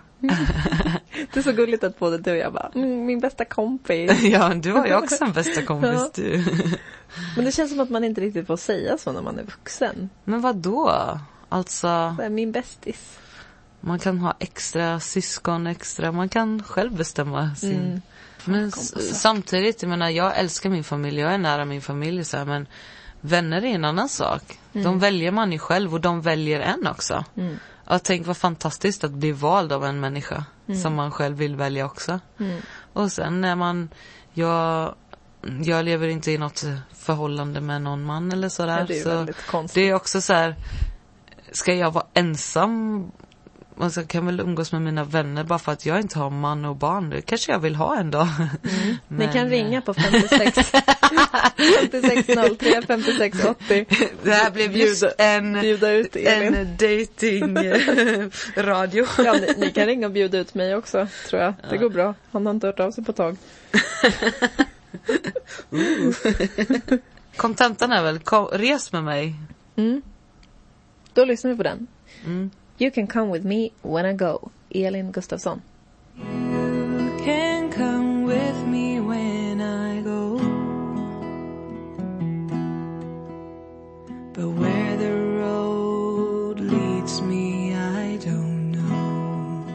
[1.33, 4.23] Det är så gulligt att både du och jag bara, mm, min bästa kompis.
[4.23, 6.09] ja, du har ju också en bästa kompis Ja.
[6.15, 6.43] du.
[7.35, 10.09] Men det känns som att man inte riktigt får säga så när man är vuxen.
[10.23, 11.19] Men vad då?
[11.49, 13.19] Alltså, Min bästis.
[13.85, 18.01] Man kan ha extra syskon, extra, man kan själv bestämma sin
[18.47, 18.61] Mm.
[18.61, 22.45] Men samtidigt, jag menar jag älskar min familj, jag är nära min familj så här,
[22.45, 22.67] men
[23.21, 24.59] vänner är en annan sak.
[24.71, 27.23] De väljer man ju själv och de väljer en också.
[27.37, 27.59] Mm.
[27.85, 30.45] Och tänk vad fantastiskt att bli vald av en människa
[30.81, 32.19] som man själv vill välja också.
[32.39, 32.61] Mm.
[32.93, 33.89] Och sen när man,
[34.33, 34.95] jag,
[35.63, 38.79] jag lever inte i något förhållande med någon man eller sådär.
[38.79, 39.75] Ja, det är så väldigt konstigt.
[39.75, 40.55] det är också så här,
[41.51, 43.11] ska jag vara ensam?
[43.77, 46.75] Man kan väl umgås med mina vänner bara för att jag inte har man och
[46.75, 47.09] barn.
[47.09, 48.27] Det kanske jag vill ha en dag.
[48.61, 50.59] Ni Men, kan eh, ringa på 56
[51.91, 53.85] 5603 5680.
[54.23, 56.53] Det här blev just Bjuda- en, Bjuda ut Elin.
[56.55, 58.29] en dating eh,
[58.63, 59.05] radio.
[59.17, 61.53] Ja, ni, ni kan ringa och bjuda ut mig också, tror jag.
[61.69, 62.13] Det går bra.
[62.31, 63.37] Han har inte hört av sig på ett tag.
[67.35, 69.35] Kontentan är väl, kom, res med mig.
[69.75, 70.01] Mm.
[71.13, 71.87] Då lyssnar vi på den.
[72.25, 72.49] Mm.
[72.77, 74.51] You can come with me when I go.
[74.73, 75.61] Elin Gustafsson.
[76.17, 80.37] You can come with me when I go.
[84.33, 89.65] But where the road leads me, I don't know.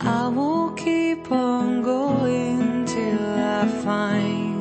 [0.00, 4.53] I will keep on going till I find.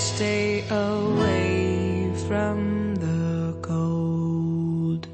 [0.00, 5.06] Stay away from the cold.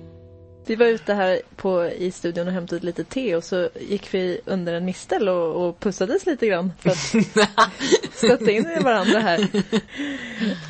[0.66, 4.40] Vi var ute här på, i studion och hämtade lite te och så gick vi
[4.44, 6.98] under en mistel och, och pussades lite grann för att
[8.12, 9.48] stötta in i varandra här.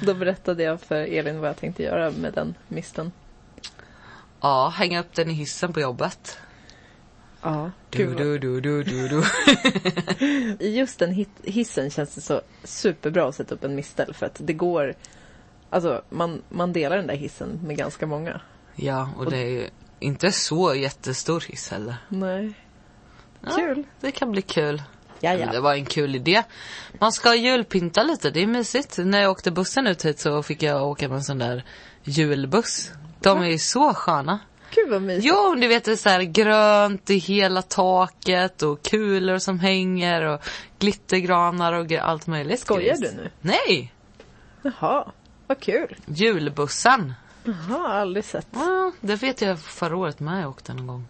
[0.06, 3.12] Då berättade jag för Elin vad jag tänkte göra med den misteln.
[4.40, 6.38] Ja, hänga upp den i hissen på jobbet.
[7.42, 9.22] Ja, Du, du, du, du, du, du.
[10.64, 14.36] I just den hissen känns det så superbra att sätta upp en mistel för att
[14.44, 14.94] det går
[15.70, 18.40] Alltså man, man delar den där hissen med ganska många.
[18.74, 19.68] Ja, och det är ju
[20.00, 21.96] inte så jättestor hiss heller.
[22.08, 22.52] Nej.
[23.40, 23.84] Ja, Kul.
[24.00, 24.82] Det kan bli kul.
[25.20, 25.52] Ja, ja.
[25.52, 26.42] Det var en kul idé.
[27.00, 28.98] Man ska julpynta lite, det är mysigt.
[28.98, 31.64] När jag åkte bussen ut hit så fick jag åka med en sån där
[32.04, 32.92] julbuss.
[33.20, 34.38] De är ju så sköna.
[34.70, 35.26] Gud vad mysigt.
[35.26, 40.22] Jo, du vet det är så här grönt i hela taket och kulor som hänger
[40.22, 40.40] och
[40.78, 42.60] glittergranar och allt möjligt.
[42.60, 43.10] Skojar gris.
[43.10, 43.30] du nu?
[43.40, 43.92] Nej!
[44.62, 45.12] Jaha,
[45.46, 45.96] vad kul.
[46.06, 47.14] Julbussen.
[47.44, 48.46] Jaha, aldrig sett.
[48.50, 51.04] Ja, det vet jag förra året med jag åkte någon gång.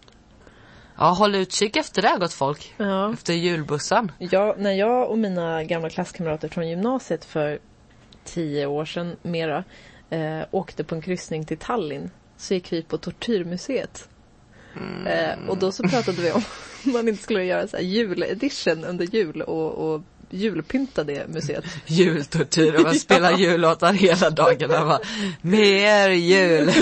[0.99, 2.75] Ja, håll utkik efter det gott folk.
[2.77, 3.13] Ja.
[3.13, 4.13] Efter julbussen.
[4.19, 7.59] Jag, när jag och mina gamla klasskamrater från gymnasiet för
[8.25, 9.65] tio år sedan mera
[10.11, 14.09] eh, åkte på en kryssning till Tallinn så gick vi på Tortyrmuseet.
[15.07, 16.43] Eh, och då så pratade vi om
[16.85, 21.65] man inte skulle göra så här juledition under jul och, och julpynta det museet.
[21.87, 24.85] Jultortyr och man spelar jullåtar hela dagarna.
[24.87, 25.01] Bara,
[25.41, 26.73] Mer jul!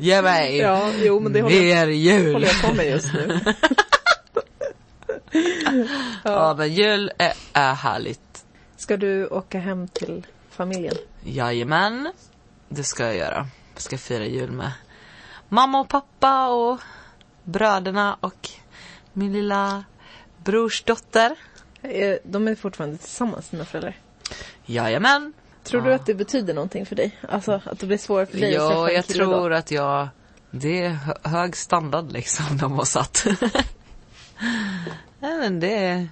[0.00, 0.56] Ge mig!
[0.56, 2.32] Ja, jo men det Mer jul!
[2.32, 3.40] håller jag på med just nu.
[6.24, 8.44] Ja, men jul är, är härligt.
[8.76, 10.94] Ska du åka hem till familjen?
[11.24, 12.12] Jajamän,
[12.68, 13.46] det ska jag göra.
[13.74, 14.72] Jag ska fira jul med
[15.50, 16.80] mamma och pappa och
[17.44, 18.48] bröderna och
[19.12, 19.84] min lilla
[20.44, 21.36] brors dotter.
[21.82, 23.98] Eh, De är fortfarande tillsammans, dina föräldrar.
[24.66, 25.32] Jajamän.
[25.64, 25.96] Tror du Ja.
[25.96, 27.18] att det betyder någonting för dig?
[27.28, 29.30] Alltså att det blir svårare för dig att träffa Ja, en jag kille då?
[29.32, 30.08] tror att jag...
[30.50, 33.26] Det är hö- hög standard liksom de har satt.
[35.18, 36.08] Nej, men det är...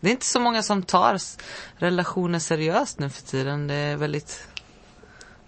[0.00, 1.18] Det är inte så många som tar
[1.76, 3.66] relationer seriöst nu för tiden.
[3.66, 4.48] Det är väldigt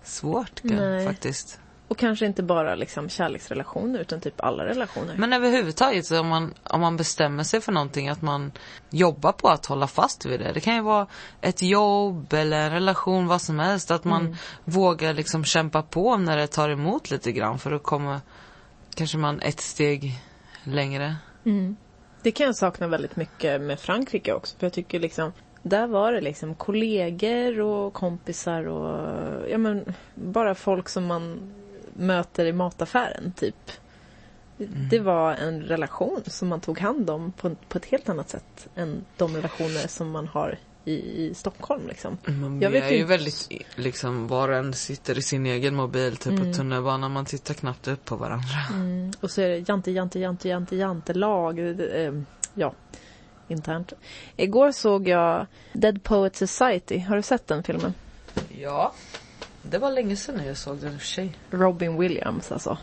[0.03, 1.07] svårt Nej.
[1.07, 1.59] faktiskt.
[1.93, 5.15] Och kanske inte bara liksom kärleksrelationer utan typ alla relationer.
[5.17, 8.53] Men överhuvudtaget så om man, om man bestämmer sig för någonting att man
[8.91, 10.53] jobbar på att hålla fast vid det.
[10.53, 11.07] Det kan ju vara
[11.41, 13.91] ett jobb eller en relation, vad som helst.
[13.91, 14.37] Att man Mm.
[14.65, 18.21] vågar liksom kämpa på när det tar emot lite grann för då kommer
[18.95, 20.21] kanske man ett steg
[20.65, 21.17] längre.
[21.45, 21.77] Mm.
[22.23, 24.57] Det kan jag sakna väldigt mycket med Frankrike också.
[24.59, 25.33] För jag tycker liksom
[25.63, 31.53] där var det liksom kollegor och kompisar och ja men bara folk som man
[31.93, 33.71] möter i mataffären typ.
[34.91, 38.69] Det var en relation som man tog hand om på, på ett helt annat sätt
[38.75, 40.93] än de relationer som man har i,
[41.27, 42.19] i Stockholm liksom.
[42.25, 45.75] Men Jag vet är ju inte- väldigt, liksom var och en sitter i sin egen
[45.75, 46.45] mobil typ Mm.
[46.53, 47.13] på tunnelbanan.
[47.13, 48.59] Man tittar knappt upp på varandra.
[49.21, 51.59] Och så är det jante, jante, jante, jante, jante lag.
[52.05, 52.13] Eh,
[52.55, 52.73] Ja,
[53.49, 53.93] internt.
[54.37, 56.99] Igår såg jag Dead Poet Society.
[56.99, 57.95] Har du sett den filmen?
[58.59, 58.93] Ja.
[59.63, 61.33] Det var länge sedan jag såg den i och för sig.
[61.51, 62.79] Robin Williams alltså.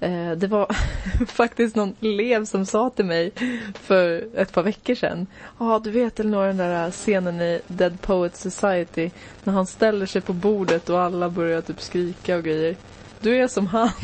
[0.00, 0.76] Eh, Det var
[1.26, 3.32] faktiskt någon elev som sa till mig
[3.82, 5.26] för ett par veckor sedan.
[5.58, 9.10] Ja, du vet Elinor den där scenen i Dead Poet Society
[9.44, 12.76] när han ställer sig på bordet och alla börjar typ skrika och grejer.
[13.20, 13.90] Du är som han.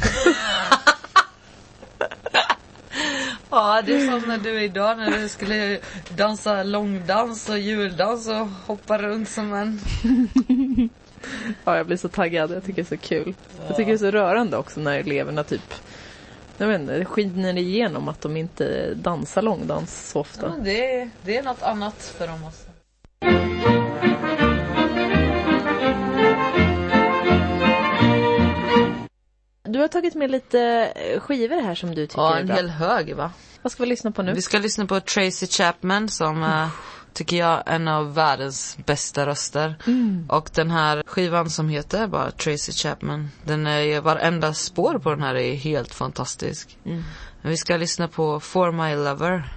[3.50, 5.78] Ja, det är som när du idag när du skulle
[6.16, 9.80] dansa långdans och juldans och hoppa runt som en...
[11.64, 12.50] Ja, jag blir så taggad.
[12.50, 13.34] Jag tycker det är så kul.
[13.68, 15.74] Jag tycker det är så rörande också när eleverna typ
[16.56, 20.46] jag vet inte, skiner igenom att de inte dansar långdans så ofta.
[20.46, 22.70] Ja, det, är, det är något annat för dem också.
[29.62, 30.60] Du har tagit med lite
[30.96, 32.56] eh, skivor här som du tycker Ja, är en bra.
[32.56, 33.32] hel hög va?
[33.62, 34.32] Vad ska vi lyssna på nu?
[34.32, 36.68] Vi ska lyssna på Tracy Chapman som eh,
[37.14, 39.76] tycker jag är en av världens bästa röster.
[40.28, 45.22] Och den här skivan som heter bara Tracy Chapman, den är varenda spår på den
[45.22, 46.78] här är helt fantastisk.
[46.82, 49.48] Men vi ska lyssna på For My Lover.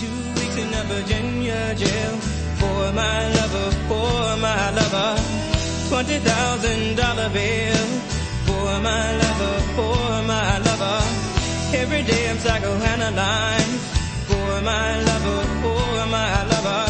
[0.00, 2.16] Two weeks in a Virginia jail
[2.60, 5.18] for my lover, for my lover.
[5.88, 7.86] Twenty thousand dollar bill
[8.46, 11.02] for my lover, for my lover.
[11.74, 13.99] Every day I'm psychoanalyzed
[14.50, 16.84] for my lover, for my lover.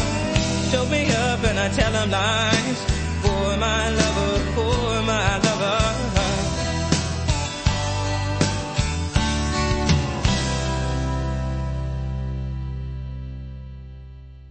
[0.71, 2.79] Show me up and I tell him lies
[3.23, 5.81] for my lover, for my lover.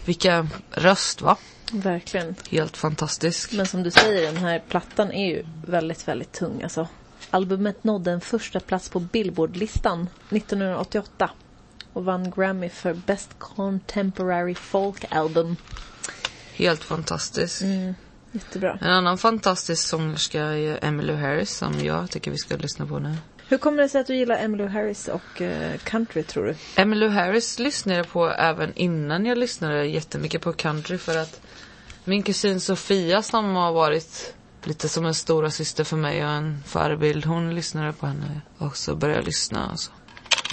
[0.05, 1.37] Vilka röst va?
[1.73, 2.35] Verkligen.
[2.51, 3.53] Helt fantastisk.
[3.53, 6.89] Men som du säger, den här plattan är ju väldigt, väldigt tung alltså.
[7.31, 11.31] Albumet nådde en första plats på Billboardlistan 1988
[12.01, 15.57] och vann Grammy för Best Contemporary Folk Album.
[16.55, 17.63] Helt fantastisk.
[18.33, 18.79] Jättebra.
[18.81, 23.17] En annan fantastisk sångerska är Emmylou Harris som jag tycker vi ska lyssna på nu.
[23.49, 26.55] Hur kommer det sig att du gillar Emmylou Harris och eh, country tror du?
[26.77, 31.41] Emmylou Harris lyssnade jag på även innan jag lyssnade jättemycket på country för att
[32.05, 34.35] min kusin Sofia som har varit
[34.65, 38.77] lite som en stora syster för mig och en förebild, hon lyssnade på henne och
[38.77, 39.67] så började jag lyssna.
[39.71, 39.91] Alltså.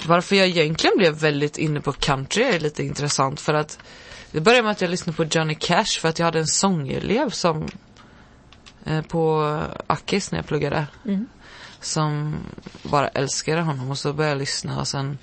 [0.06, 3.78] Varför jag egentligen blev väldigt inne på country är lite intressant för att
[4.30, 7.30] det började med att jag lyssnade på Johnny Cash för att jag hade en sångelev
[7.30, 7.68] som
[8.84, 10.86] eh, på Akis när jag pluggade.
[11.80, 12.36] Som
[12.82, 15.18] bara älskade honom och så började jag lyssna och sen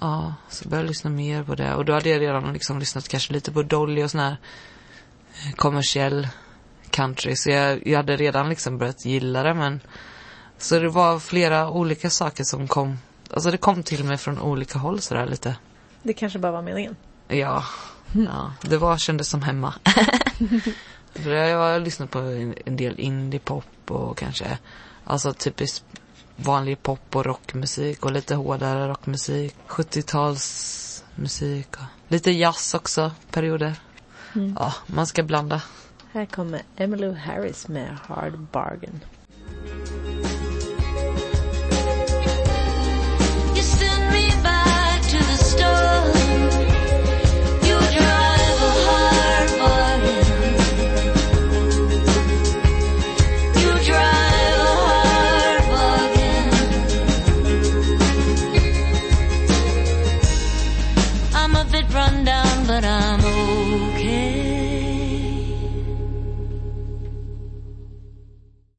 [0.00, 1.74] Ja, så började jag lyssna mer på det.
[1.74, 4.36] Och då hade jag redan liksom lyssnat kanske lite på Dolly och sån här
[5.32, 6.28] eh, kommersiell
[6.90, 7.36] country.
[7.36, 9.80] Så jag, jag hade redan liksom börjat gilla det men
[10.58, 12.98] så det var flera olika saker som kom
[13.30, 15.56] Alltså det kom till mig från olika håll sådär lite
[16.02, 16.96] Det kanske bara var meningen.
[17.28, 17.64] Ja,
[18.12, 19.74] ja det var, kändes som hemma.
[21.12, 24.58] För jag har lyssnat på en, en del indiepop och kanske,
[25.04, 25.84] alltså typiskt
[26.36, 29.54] vanlig pop och rockmusik och lite hårdare rockmusik.
[29.68, 33.74] 70-talsmusik och lite jazz också, perioder.
[34.56, 35.62] Ja, man ska blanda.
[36.12, 39.00] Här kommer Emmylou Harris med Hard Bargain.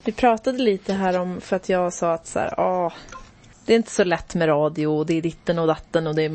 [0.09, 2.93] Vi pratade lite här om, för att jag sa att så här, ah,
[3.65, 6.23] det är inte så lätt med radio och det är ditten och datten och det
[6.23, 6.31] är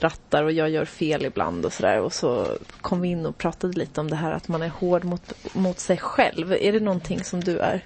[0.00, 2.00] rattar och jag gör fel ibland och sådär.
[2.00, 5.04] Och så kom vi in och pratade lite om det här att man är hård
[5.04, 6.52] mot, mot sig själv.
[6.52, 7.84] Är det någonting som du är?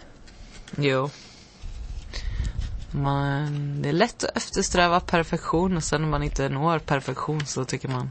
[0.77, 1.11] Jo.
[2.91, 7.65] Man, det är lätt att eftersträva perfektion och sen när man inte når perfektion så
[7.65, 8.11] tycker man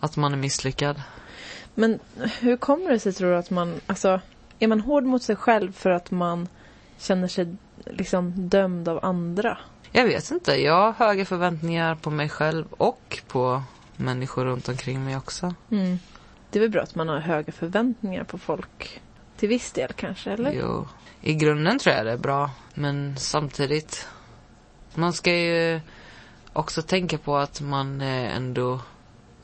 [0.00, 1.02] att man är misslyckad.
[1.74, 1.98] Men
[2.40, 4.20] hur kommer det sig tror du att man, alltså
[4.58, 6.48] är man hård mot sig själv för att man
[6.98, 9.58] känner sig liksom dömd av andra?
[9.92, 13.62] Jag vet inte, jag har höga förväntningar på mig själv och på
[13.96, 15.54] människor runt omkring mig också.
[16.50, 19.00] Det är väl bra att man har höga förväntningar på folk.
[19.36, 20.52] Till viss del kanske, eller?
[20.52, 20.88] Jo,
[21.20, 22.50] i grunden tror jag det är bra.
[22.74, 24.08] Men samtidigt,
[24.94, 25.80] man ska ju
[26.52, 28.80] också tänka på att man ändå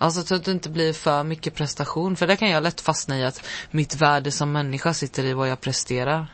[0.02, 2.16] Alltså så att det inte blir för mycket prestation.
[2.16, 5.48] För det kan jag lätt fastna i att mitt värde som människa sitter i vad
[5.48, 6.26] jag presterar.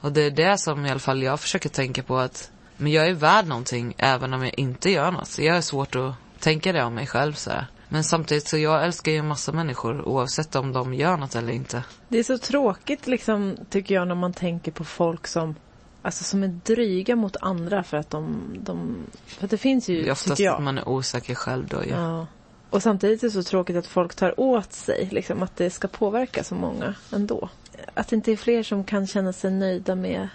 [0.00, 3.06] Och det är det som i alla fall jag försöker tänka på att men jag
[3.06, 5.28] är värd någonting även om jag inte gör något.
[5.28, 7.66] Så jag har svårt att tänka det om mig själv så här.
[7.88, 11.52] Men samtidigt så jag älskar ju en massa människor oavsett om de gör något eller
[11.52, 11.82] inte.
[12.08, 15.54] Det är så tråkigt liksom, tycker jag, när man tänker på folk som
[16.02, 18.40] Alltså som är dryga mot andra för att de...
[18.60, 20.54] de för att det finns ju, Det är oftast jag.
[20.54, 21.90] att man är osäker själv då ju.
[21.90, 22.26] Ja.
[22.70, 25.88] Och samtidigt är det så tråkigt att folk tar åt sig, liksom att det ska
[25.88, 27.48] påverka så många ändå.
[27.94, 30.28] Att det inte är fler som kan känna sig nöjda med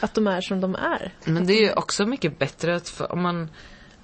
[0.00, 1.12] att de är som de är.
[1.24, 3.50] Men det är ju också mycket bättre att om man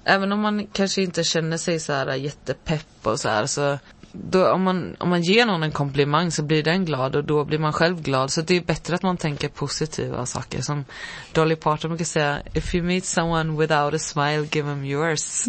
[0.07, 3.79] Även om man kanske inte känner sig så här jättepepp och så här så
[4.23, 7.45] då, om, man, om man ger någon en komplimang så blir den glad och då
[7.45, 8.31] blir man själv glad.
[8.31, 10.61] Så det är bättre att man tänker positiva saker.
[10.61, 10.85] Som
[11.33, 15.45] Dolly Parton brukar säga, if you meet someone without a smile, give them yours.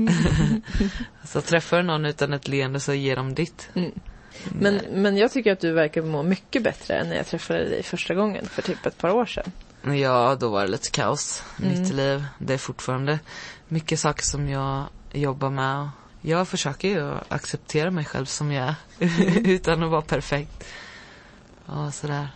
[1.24, 3.68] så träffar du någon utan ett leende så ge dem ditt.
[4.44, 7.82] Men, men jag tycker att du verkar må mycket bättre än när jag träffade dig
[7.82, 9.52] första gången för typ ett par år sedan.
[9.94, 11.42] Ja, då var det lite kaos.
[11.56, 12.24] Mitt liv.
[12.38, 13.18] Det är fortfarande
[13.68, 15.88] mycket saker som jag jobbar med.
[16.28, 18.74] Jag försöker ju acceptera mig själv som jag är.
[19.48, 20.64] Utan att vara perfekt.
[21.66, 22.28] Ja, sådär.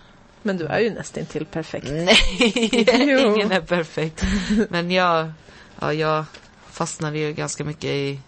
[0.43, 1.86] Men du är ju nästan till perfekt.
[1.91, 2.16] Nej,
[3.26, 4.24] ingen är perfekt.
[4.68, 5.32] Men jag,
[5.80, 6.24] ja, jag
[6.70, 8.20] fastnade ju ganska mycket i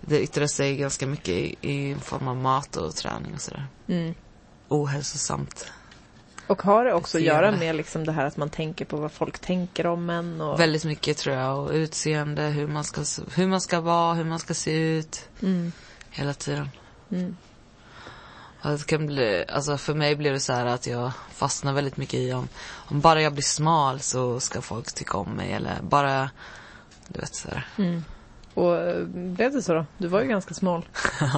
[0.00, 3.66] det yttrar sig ganska mycket i, i form av mat och träning och sådär.
[3.88, 4.14] Mm.
[4.68, 5.66] Ohälsosamt.
[6.52, 9.12] Och har det också att göra med liksom det här att man tänker på vad
[9.12, 10.60] folk tänker om en och...
[10.60, 11.58] Väldigt mycket tror jag.
[11.58, 15.28] Och utseende, hur man ska, hur man ska vara, hur man ska se ut.
[15.42, 15.72] Mm.
[16.10, 16.70] Hela tiden.
[17.10, 17.36] Mm.
[18.62, 22.20] Det kan bli, alltså för mig blir det så här att jag fastnar väldigt mycket
[22.20, 26.30] i om, om bara jag blir smal så ska folk tycka om mig eller bara,
[27.08, 27.66] du vet så här.
[27.78, 28.04] Mm.
[28.54, 29.86] Och eh, blev det så då?
[29.98, 30.84] Du var ju ganska smal.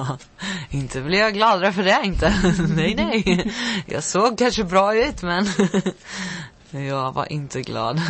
[0.69, 2.33] inte blev jag gladare för det inte.
[2.75, 3.53] nej, nej.
[3.85, 5.45] Jag såg kanske bra ut men
[6.87, 8.01] jag var inte glad.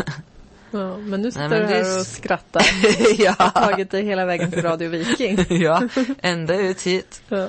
[0.72, 2.62] Ja, men nu sitter men du här och skrattar.
[2.62, 3.49] Har ja.
[3.49, 5.45] tagit dig hela vägen till Radio Viking.
[5.49, 5.82] ja,
[6.22, 7.22] ända ut hit.
[7.30, 7.47] Ja.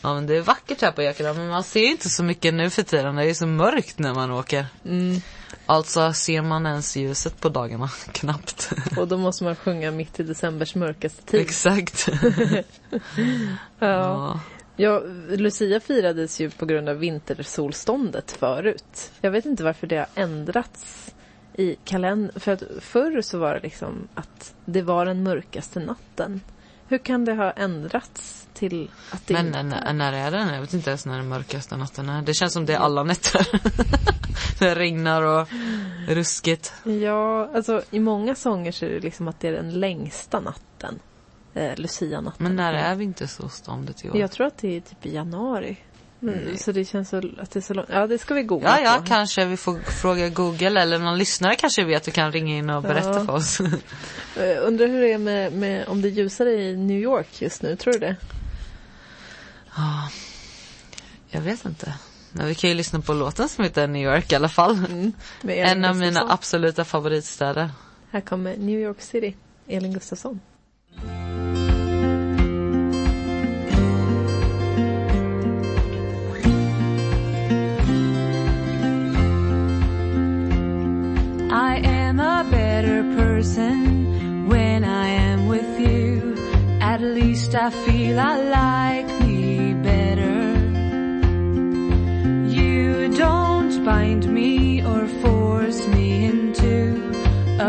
[0.00, 2.70] Ja men det är vackert här på Ekerö men man ser inte så mycket nu
[2.70, 3.16] för tiden.
[3.16, 4.66] Det är så mörkt när man åker.
[4.84, 5.20] Mm.
[5.66, 7.88] Alltså ser man ens ljuset på dagarna?
[8.12, 8.72] Knappt.
[8.96, 11.40] Och då måste man sjunga mitt i decembers mörkaste tid.
[11.40, 12.08] Exakt.
[13.78, 14.40] Ja.
[14.76, 19.12] Ja, Lucia firades ju på grund av vintersolståndet förut.
[19.20, 21.14] Jag vet inte varför det har ändrats
[21.54, 22.40] i kalendern.
[22.40, 26.40] För att förr så var det liksom att det var den mörkaste natten.
[26.88, 30.54] Hur kan det ha ändrats till att det Men inte när, när är den?
[30.54, 32.22] Jag vet inte ens när den mörkaste natten är.
[32.22, 33.46] Det känns som det är alla nätter.
[34.58, 35.48] det regnar och
[36.08, 36.72] ruskigt.
[36.84, 40.98] Ja, alltså i många sånger så är det liksom att det är den längsta natten.
[41.54, 42.44] Eh, Lucia-natten.
[42.44, 44.16] Men när är vintersolståndet i år?
[44.16, 45.76] Jag tror att det är typ i januari.
[46.22, 47.88] Mm, så det känns så att det är så långt.
[47.92, 49.06] Ja, det ska vi googla Ja, ja, på.
[49.06, 52.82] kanske vi får fråga Google eller någon lyssnare kanske vet och kan ringa in och
[52.82, 53.24] berätta Ja.
[53.24, 53.60] för oss.
[54.40, 57.76] Eh, Undrar hur det är med, med om det ljusare i New York just nu,
[57.76, 58.16] tror du det?
[59.76, 60.08] Ja,
[61.28, 61.94] jag vet inte.
[62.32, 64.84] Men vi kan ju lyssna på låten som heter New York i alla fall.
[64.84, 67.70] Elin En av mina absoluta favoritstäder.
[68.10, 69.36] Här kommer New York City,
[69.68, 70.40] Elin Gustafsson.
[81.50, 86.36] I am a better person when I am with you.
[86.80, 89.15] At least I feel I like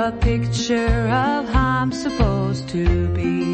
[0.07, 3.53] a picture of how I'm supposed to be.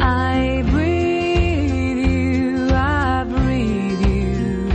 [0.00, 4.68] I breathe you, I breathe you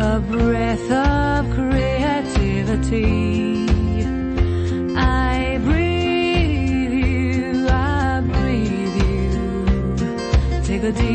[0.00, 3.04] a breath of creativity.
[4.96, 10.62] I breathe you, I breathe you.
[10.64, 11.13] Take a deep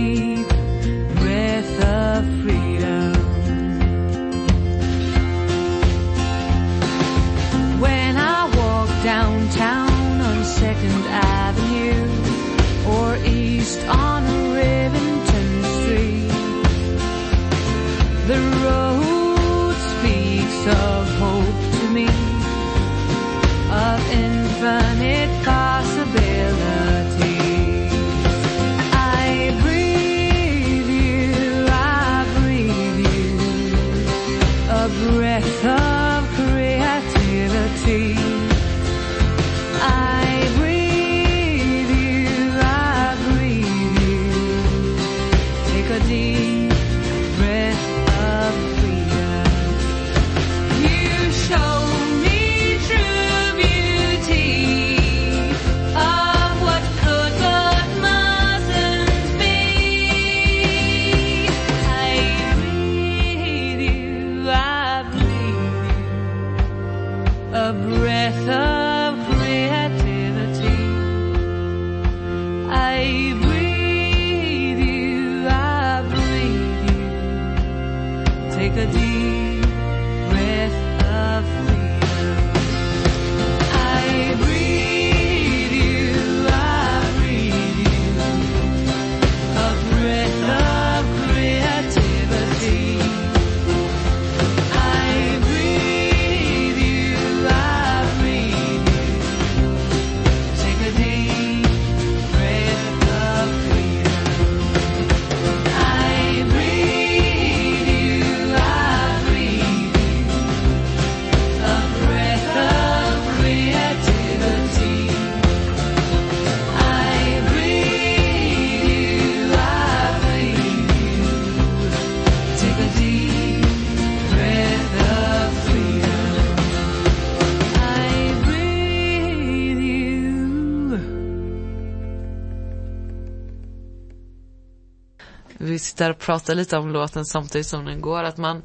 [136.00, 138.24] Sitter och pratar lite om låten samtidigt som den går.
[138.24, 138.62] Att man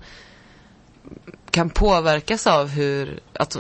[1.50, 3.56] kan påverkas av hur att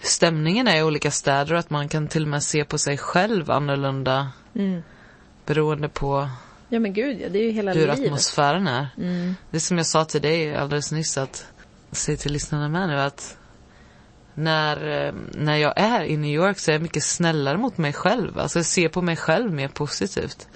[0.00, 2.98] stämningen är i olika städer och att man kan till och med se på sig
[2.98, 4.82] själv annorlunda Mm.
[5.46, 6.28] beroende på
[6.68, 7.98] Ja men gud ja, det är ju hela hur livet.
[8.00, 8.88] atmosfären är.
[8.98, 9.34] Mm.
[9.50, 11.46] Det är som jag sa till dig alldeles nyss att,
[11.92, 13.36] säg till lyssnarna med nu att
[14.34, 17.92] när, eh, när jag är i New York så är jag mycket snällare mot mig
[17.92, 18.38] själv.
[18.38, 20.48] Alltså jag ser på mig själv mer positivt.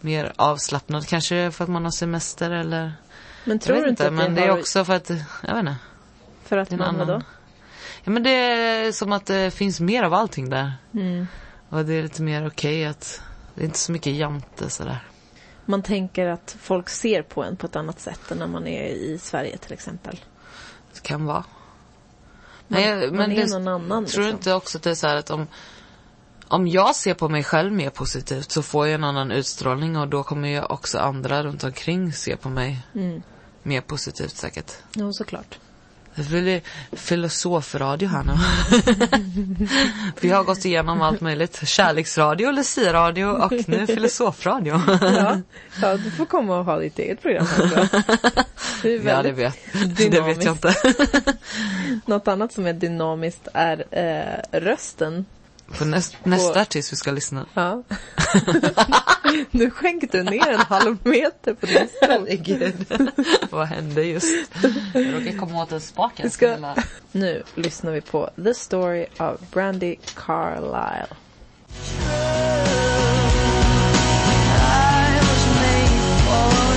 [0.00, 2.92] Mer avslappnad kanske för att man har semester eller
[3.44, 4.58] Men jag tror vet du inte Men det är har...
[4.58, 5.10] också för att,
[5.42, 5.76] jag vet inte.
[6.44, 7.22] För att man annan- vadå?
[8.04, 10.72] Ja men det är som att det finns mer av allting där.
[10.94, 11.26] Mm.
[11.68, 13.22] Och det är lite mer okej att
[13.54, 14.98] det är inte så mycket jante sådär.
[15.64, 18.84] Man tänker att folk ser på en på ett annat sätt än när man är
[18.88, 20.20] i Sverige till exempel.
[20.94, 21.44] Det kan vara.
[22.68, 24.06] Man, Men, jag- man men är det, någon annan.
[24.06, 24.38] tror du liksom.
[24.38, 25.46] inte också att det är så här att om,
[26.50, 30.08] om jag ser på mig själv mer positivt så får jag en annan utstrålning och
[30.08, 33.22] då kommer ju också andra runt omkring se på mig Mm.
[33.62, 34.72] mer positivt säkert.
[34.94, 35.58] Jo, såklart.
[36.14, 36.60] Det blir
[36.92, 38.32] filosofradio här nu.
[40.20, 41.68] Vi har gått igenom allt möjligt.
[41.68, 44.80] Kärleksradio, luciaradio och nu filosofradio.
[45.00, 45.40] Ja.
[45.82, 47.88] ja, du får komma och ha ditt eget program också.
[48.82, 49.54] Det Ja, det vet,
[49.96, 50.74] det vet jag inte.
[52.06, 55.24] Något annat som är dynamiskt är eh, rösten.
[55.78, 57.46] På näst, nästa artist vi ska lyssna.
[57.54, 57.82] Ja.
[59.50, 63.08] nu skänkte du ner en halv meter på din stol.
[63.50, 64.26] Vad hände just?
[64.94, 66.12] Jag råkade komma åt en spak.
[66.22, 66.74] Vi ska...
[67.12, 71.16] Nu lyssnar vi på The Story of Brandy Carlisle.
[74.52, 76.69] I was made for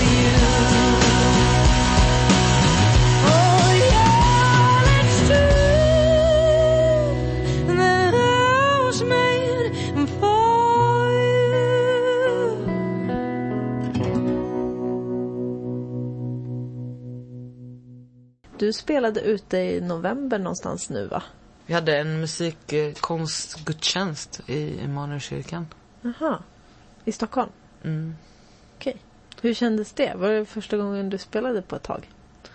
[18.64, 21.24] Du spelade ute i november någonstans nu va?
[21.66, 25.68] Vi hade en musikkonstgudstjänst i Emanuelskyrkan.
[26.02, 26.44] Jaha.
[27.06, 27.50] I Stockholm?
[27.84, 28.16] Mm.
[28.78, 28.98] Okej.
[29.42, 30.14] Hur kändes det?
[30.16, 32.10] Var det första gången du spelade på ett tag?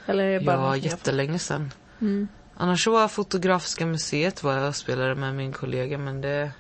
[0.07, 1.73] Eller är det bara Ja, jättelänge sedan.
[2.01, 2.29] Mm.
[2.55, 6.51] Annars så var Fotografiska museet var jag spelade med min kollega men det...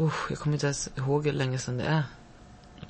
[0.00, 2.02] Usch, jag kommer inte ens ihåg hur länge sedan det är.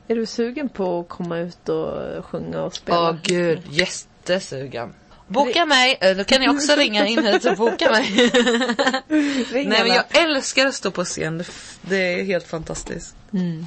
[0.09, 3.11] Är du sugen på att komma ut och sjunga och spela?
[3.11, 4.95] Åh gud, jättesugen.
[5.29, 5.99] Boka mig!
[6.01, 8.31] Eh, Då kan ni också ringa in hit och boka mig.
[9.09, 11.45] Nej men jag älskar att stå på scen.
[11.83, 13.17] Det är helt fantastiskt.
[13.33, 13.67] Mm.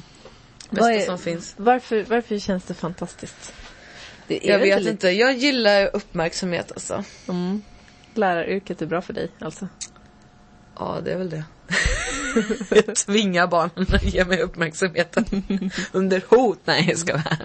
[0.70, 1.54] Bästa är- som finns.
[1.56, 3.52] Varför, varför känns det fantastiskt?
[4.26, 7.04] Det Jag vet lite- inte, jag gillar uppmärksamhet alltså.
[7.28, 7.62] Mm.
[8.14, 9.68] Läraryrket är bra för dig alltså?
[10.78, 11.44] Ja, det är väl det.
[12.86, 15.24] jag tvingar barnen att ge mig uppmärksamheten.
[15.92, 16.58] Under hot.
[16.64, 17.38] Nej, jag ska vara.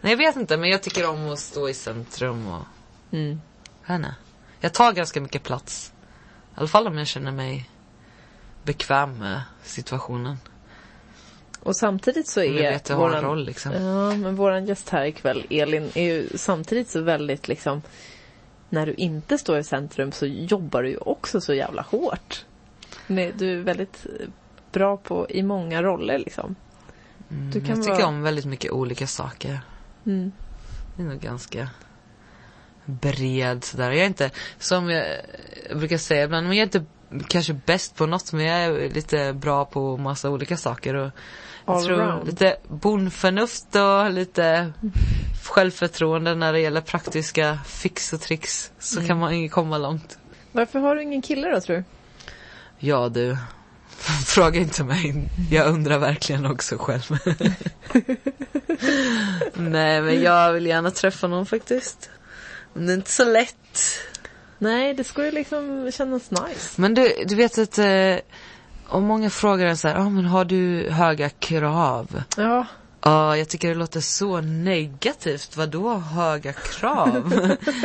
[0.00, 2.62] Nej, jag vet inte, men jag tycker om att stå i centrum och...
[3.12, 3.40] Mm.
[4.60, 5.92] Jag tar ganska mycket plats.
[6.50, 7.70] I alla fall om jag känner mig
[8.62, 10.36] bekväm med situationen.
[11.62, 13.72] Och samtidigt så Om jag är vet jag våran, roll liksom.
[13.72, 17.82] ja, men våran gäst här ikväll, Elin, är ju samtidigt så väldigt liksom
[18.68, 22.44] när du inte står i centrum så jobbar du ju också så jävla hårt.
[23.06, 24.28] Du är väldigt eh,
[24.72, 26.54] bra på i många roller liksom.
[27.30, 29.60] Mm, du kan jag tycker vara- om väldigt mycket olika saker.
[30.06, 30.32] Mm.
[30.96, 31.68] Det är nog ganska
[32.90, 33.90] bred sådär.
[33.90, 35.06] Jag är inte, som jag,
[35.74, 36.84] brukar säga ibland, men jag är inte
[37.28, 40.94] kanske bäst på något men jag är lite bra på massa olika saker.
[40.94, 41.10] Och
[41.66, 42.26] jag All tror around.
[42.26, 44.72] lite bondförnuft och lite
[45.44, 48.72] självförtroende när det gäller praktiska fix och tricks.
[48.78, 49.08] Så Mm.
[49.08, 50.18] kan man komma långt.
[50.52, 51.84] Varför har du ingen kille då tror du?
[52.78, 53.36] Ja du,
[54.26, 55.28] fråga inte mig.
[55.50, 57.02] Jag undrar verkligen också själv.
[59.54, 62.10] Nej men jag vill gärna träffa någon faktiskt.
[62.72, 63.78] Men det är inte så lätt.
[64.58, 66.80] Nej, det skulle liksom kännas nice.
[66.80, 68.16] Men du, du vet att eh,
[68.88, 72.22] om många frågar en så här, ah, men har du höga krav?
[72.36, 72.66] Ja,
[73.02, 75.56] Ja, jag tycker det låter så negativt.
[75.56, 77.34] Vadå höga krav?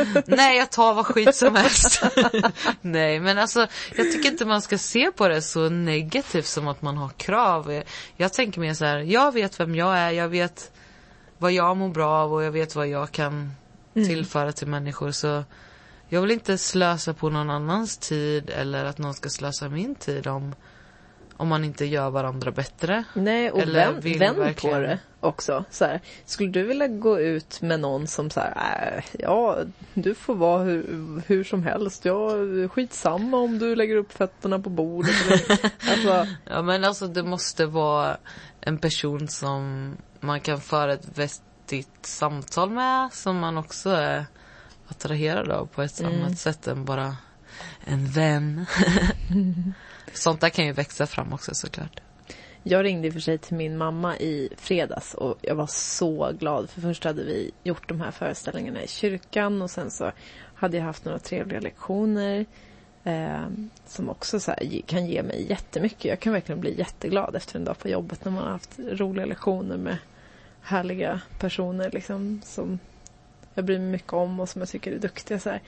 [0.26, 2.02] Nej, jag tar vad skit som helst.
[2.80, 3.66] Nej, men alltså
[3.96, 7.82] jag tycker inte man ska se på det så negativt som att man har krav.
[8.16, 10.72] Jag tänker mer så här, jag vet vem jag är, jag vet
[11.38, 13.52] vad jag mår bra av och jag vet vad jag kan
[14.04, 15.10] tillföra till människor.
[15.10, 15.44] Så
[16.08, 20.26] jag vill inte slösa på någon annans tid eller att någon ska slösa min tid
[20.26, 20.54] om,
[21.36, 23.04] om man inte gör varandra bättre.
[23.14, 25.64] nej och Eller vänd, vänd på verkligen- det också.
[25.70, 29.58] Så här, skulle du vilja gå ut med någon som så här, äh, ja,
[29.94, 32.04] du får vara hur, hur som helst.
[32.04, 32.30] Ja,
[32.68, 35.14] skitsamma om du lägger upp fötterna på bordet.
[35.90, 38.16] Alltså, Ja men alltså det måste vara
[38.60, 39.90] en person som
[40.20, 41.18] man kan föra ett
[41.66, 44.26] vettigt samtal med som man också är
[44.88, 46.14] attraherad av på ett Mm.
[46.14, 47.16] annat sätt än bara
[47.84, 48.66] en vän.
[50.12, 52.00] Sånt där kan ju växa fram också såklart.
[52.62, 56.70] Jag ringde i för sig till min mamma i fredags och jag var så glad.
[56.70, 60.12] För först hade vi gjort de här föreställningarna i kyrkan och sen så
[60.54, 62.46] hade jag haft några trevliga lektioner.
[63.04, 63.46] Eh,
[63.86, 66.04] som också så här, kan ge mig jättemycket.
[66.04, 69.26] Jag kan verkligen bli jätteglad efter en dag på jobbet när man har haft roliga
[69.26, 69.96] lektioner med
[70.66, 72.78] härliga personer liksom, som
[73.54, 75.38] jag bryr mig mycket om och som jag tycker är duktiga.
[75.38, 75.62] Så här.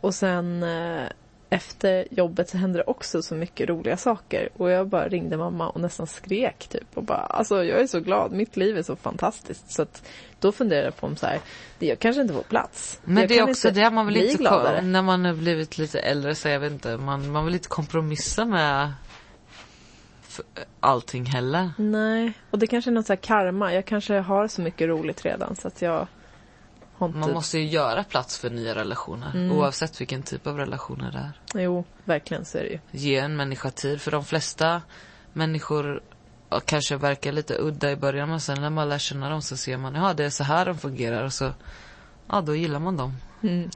[0.00, 1.08] Och sen eh,
[1.50, 5.68] efter jobbet så hände det också så mycket roliga saker och jag bara ringde mamma
[5.68, 8.96] och nästan skrek typ och bara alltså jag är så glad, mitt liv är så
[8.96, 10.02] fantastiskt så att
[10.40, 11.40] då funderade jag på om så här,
[11.78, 13.00] det jag kanske inte får plats.
[13.04, 16.34] Men jag det är också det man vill inte, när man har blivit lite äldre
[16.34, 18.92] så jag vet inte, man, man vill inte kompromissa med
[20.80, 21.70] allting heller.
[21.76, 23.74] Nej, och det kanske är något så karma.
[23.74, 26.06] Jag kanske har så mycket roligt redan så att jag
[27.02, 27.18] inte...
[27.18, 29.52] Man måste ju göra plats för nya relationer Mm.
[29.52, 31.18] oavsett vilken typ av relationer det
[31.58, 31.62] är.
[31.62, 32.78] Jo, verkligen så är det ju.
[32.90, 34.82] Ge en människa tid för de flesta
[35.32, 36.02] människor
[36.64, 39.76] kanske verkar lite udda i början men sen när man lär känna dem så ser
[39.76, 41.52] man, ja det är så här de fungerar och så,
[42.28, 43.14] ja då gillar man dem.
[43.42, 43.70] Mm.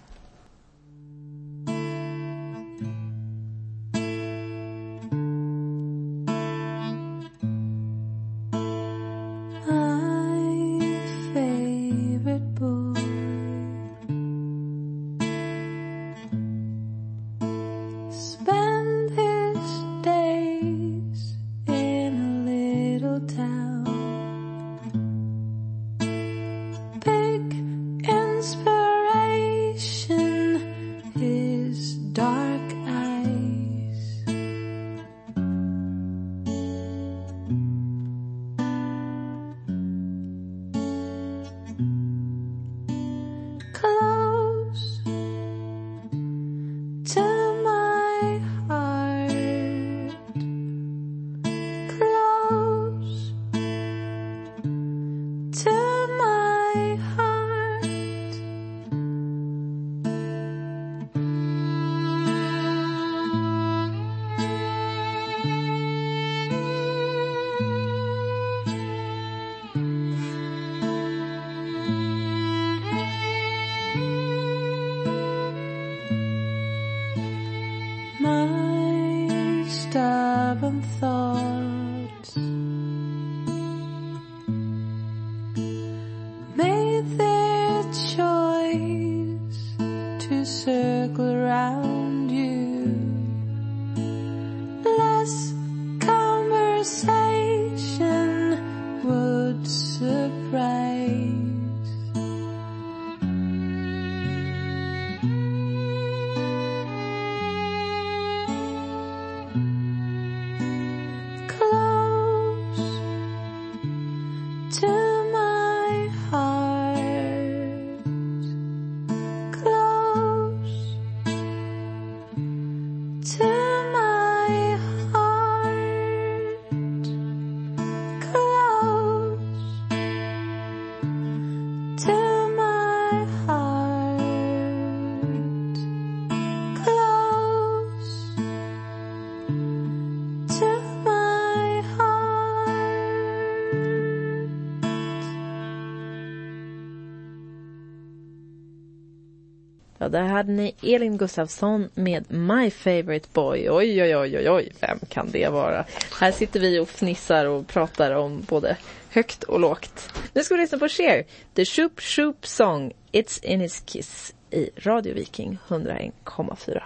[150.12, 153.70] Där hade ni Elin Gustafsson med My Favorite Boy.
[153.70, 155.84] Oj, oj, oj, oj, oj, vem kan det vara?
[156.20, 158.76] Här sitter vi och fnissar och pratar om både
[159.10, 160.12] högt och lågt.
[160.32, 164.70] Nu ska vi lyssna på Cher, The Shoop Shoop Song, It's in his kiss i
[164.76, 166.82] Radio Viking 101,4.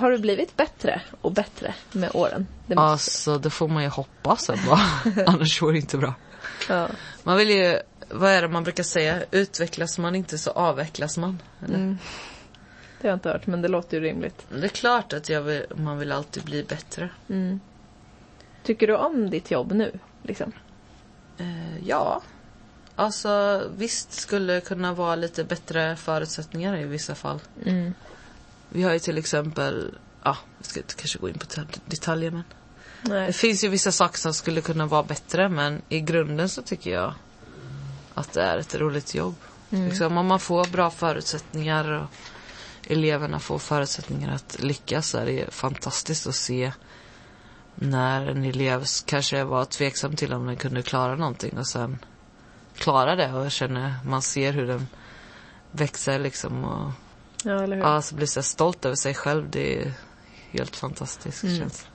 [0.00, 2.46] Har du blivit bättre och bättre med åren?
[2.66, 4.78] Det måste- Alltså det får man ju hoppas ändå.
[5.26, 6.14] Annars går det inte bra.
[6.68, 6.88] ja.
[7.22, 7.78] Man vill ju,
[8.10, 9.22] vad är det man brukar säga?
[9.30, 11.38] Utvecklas man inte så avvecklas man.
[11.68, 11.98] Mm.
[13.00, 14.46] Det har jag inte hört, men det låter ju rimligt.
[14.54, 17.08] Det är klart att vill, man vill alltid bli bättre.
[17.28, 17.60] Mm.
[18.62, 19.98] Tycker du om ditt jobb nu?
[20.22, 20.52] Liksom?
[21.38, 22.22] Eh, ja.
[22.96, 27.40] Alltså visst skulle det kunna vara lite bättre förutsättningar i vissa fall.
[27.66, 27.94] Mm.
[28.72, 32.30] Vi har ju till exempel, ja, vi ska inte kanske gå in på det- detaljer
[32.30, 32.44] men.
[33.02, 33.26] Nej.
[33.26, 36.90] Det finns ju vissa saker som skulle kunna vara bättre men i grunden så tycker
[36.90, 37.14] jag
[38.14, 39.34] att det är ett roligt jobb.
[39.70, 39.88] Mm.
[39.88, 42.08] Liksom, om man får bra förutsättningar och
[42.86, 46.72] eleverna får förutsättningar att lyckas så är det fantastiskt att se
[47.74, 51.98] när en elev kanske var tveksam till om den kunde klara någonting och sen
[52.74, 54.86] klara det och känner, man ser hur den
[55.70, 56.92] växer liksom och
[57.44, 57.82] Ja, eller hur?
[57.82, 59.50] ja, så blir så stolt över sig själv.
[59.50, 59.92] Det är
[60.50, 61.58] helt fantastiskt Mm.
[61.58, 61.86] känns.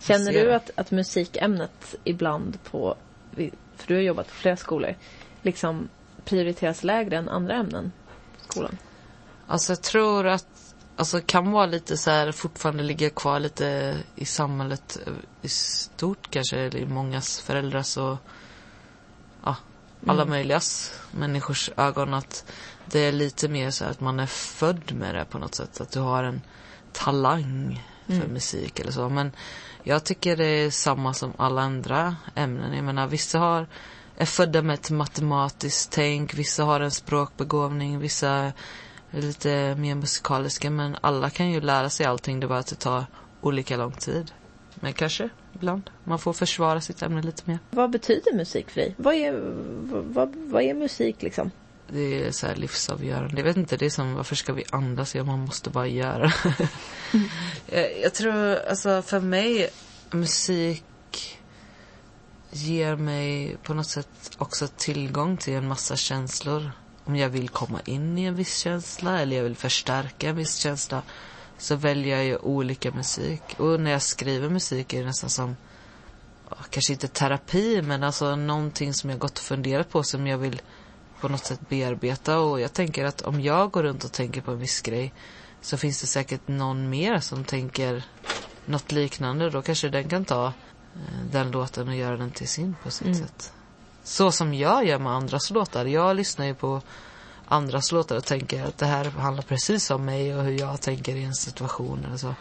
[0.00, 2.96] Känner du att, att musikämnet ibland på,
[3.76, 4.94] för du har jobbat på flera skolor,
[5.42, 5.88] liksom
[6.24, 7.92] prioriteras lägre än andra ämnen
[8.38, 8.78] i skolan?
[9.46, 10.46] Alltså jag tror att
[10.96, 14.98] Alltså kan vara lite så här fortfarande ligga kvar lite i samhället
[15.42, 18.16] i stort kanske, eller i mångas föräldrars och
[19.44, 19.56] ja,
[20.06, 20.30] alla Mm.
[20.30, 22.44] möjligas människors ögon att
[22.92, 25.80] det är lite mer så att man är född med det på något sätt.
[25.80, 26.40] Att du har en
[26.92, 28.32] talang för Mm.
[28.32, 29.08] musik eller så.
[29.08, 29.32] Men
[29.82, 32.74] jag tycker det är samma som alla andra ämnen.
[32.74, 33.66] Jag menar vissa har,
[34.16, 38.28] är födda med ett matematiskt tänk, vissa har en språkbegåvning, vissa
[39.10, 40.70] är lite mer musikaliska.
[40.70, 43.04] Men alla kan ju lära sig allting, det är bara att det tar
[43.40, 44.32] olika lång tid.
[44.74, 45.90] Men kanske ibland.
[46.04, 47.58] Man får försvara sitt ämne lite mer.
[47.70, 48.94] Vad betyder musik för dig?
[48.98, 49.32] Vad är,
[50.12, 51.50] vad, vad är musik liksom?
[51.92, 53.36] Det är så här livsavgörande.
[53.36, 55.14] Jag vet inte, det är som varför ska vi andas?
[55.14, 56.32] Ja, man måste bara göra.
[57.66, 59.70] jag, jag tror, alltså för mig,
[60.10, 60.84] musik
[62.50, 66.70] ger mig på något sätt också tillgång till en massa känslor.
[67.04, 70.56] Om jag vill komma in i en viss känsla eller jag vill förstärka en viss
[70.56, 71.02] känsla
[71.58, 73.42] så väljer jag ju olika musik.
[73.56, 75.56] Och när jag skriver musik är det nästan som
[76.70, 80.62] kanske inte terapi men alltså någonting som jag gått och funderat på som jag vill
[81.20, 84.50] på något sätt bearbeta och jag tänker att om jag går runt och tänker på
[84.50, 85.12] en viss grej
[85.60, 88.04] så finns det säkert någon mer som tänker
[88.66, 89.50] något liknande.
[89.50, 90.52] Då kanske den kan ta eh,
[91.32, 93.52] den låten och göra den till sin på sitt sätt.
[94.04, 95.84] Så som jag gör med andras låtar.
[95.84, 96.82] Jag lyssnar ju på
[97.46, 101.16] andras låtar och tänker att det här handlar precis om mig och hur jag tänker
[101.16, 102.34] i en situation eller så.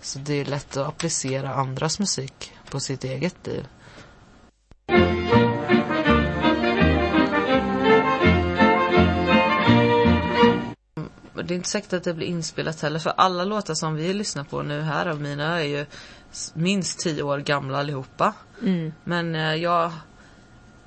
[0.00, 3.66] Så det är lätt att applicera andras musik på sitt eget liv.
[11.42, 14.44] Det är inte säkert att det blir inspelat heller för alla låtar som vi lyssnar
[14.44, 15.86] på nu här av mina är ju
[16.54, 18.34] minst tio år gamla allihopa.
[18.62, 18.92] Mm.
[19.04, 19.92] Men eh, jag,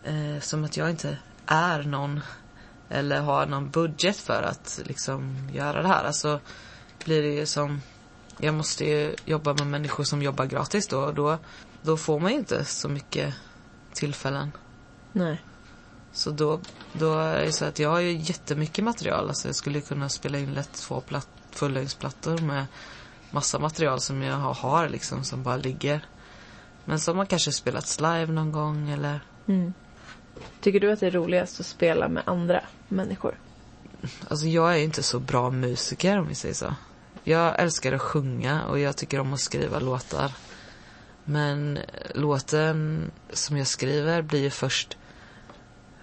[0.03, 2.21] eh, som att jag inte är någon
[2.89, 6.03] eller har någon budget för att liksom göra det här.
[6.03, 6.39] Alltså
[7.05, 7.81] blir det ju som,
[8.37, 11.37] jag måste ju jobba med människor som jobbar gratis då och då,
[11.81, 13.33] då får man ju inte så mycket
[13.93, 14.51] tillfällen.
[15.11, 15.41] Nej.
[16.13, 16.59] Så då,
[16.93, 19.27] då är det så att jag har ju jättemycket material.
[19.27, 22.65] Alltså jag skulle kunna spela in lätt två platt, fullängdsplattor med
[23.31, 26.05] massa material som jag har, har liksom som bara ligger.
[26.85, 29.73] Men som har kanske spelats live någon gång eller Mm.
[30.61, 33.39] Tycker du att det är roligast att spela med andra människor?
[34.27, 36.75] Alltså jag är inte så bra musiker om vi säger så.
[37.23, 40.31] Jag älskar att sjunga och jag tycker om att skriva låtar.
[41.23, 41.79] Men
[42.15, 44.97] låten som jag skriver blir ju först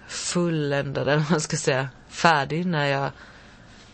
[0.09, 3.11] fulländad, eller vad man ska säga, färdig när jag,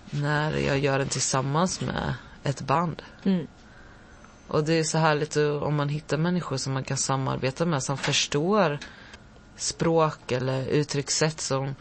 [0.09, 2.13] när jag gör den tillsammans med
[2.43, 3.01] ett band.
[3.23, 3.47] Mm.
[4.47, 7.97] Och det är så härligt om man hittar människor som man kan samarbeta med som
[7.97, 8.79] förstår
[9.55, 11.75] språk eller uttryckssätt som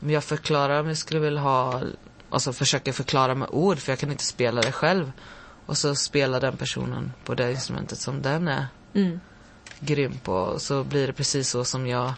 [0.00, 1.82] om jag förklarar om jag skulle vilja ha,
[2.30, 5.12] alltså försöker förklara med ord för jag kan inte spela det själv.
[5.66, 9.20] Och så spelar den personen på det instrumentet som den är Mm.
[9.80, 10.32] grym på.
[10.32, 12.12] Och så blir det precis så som jag,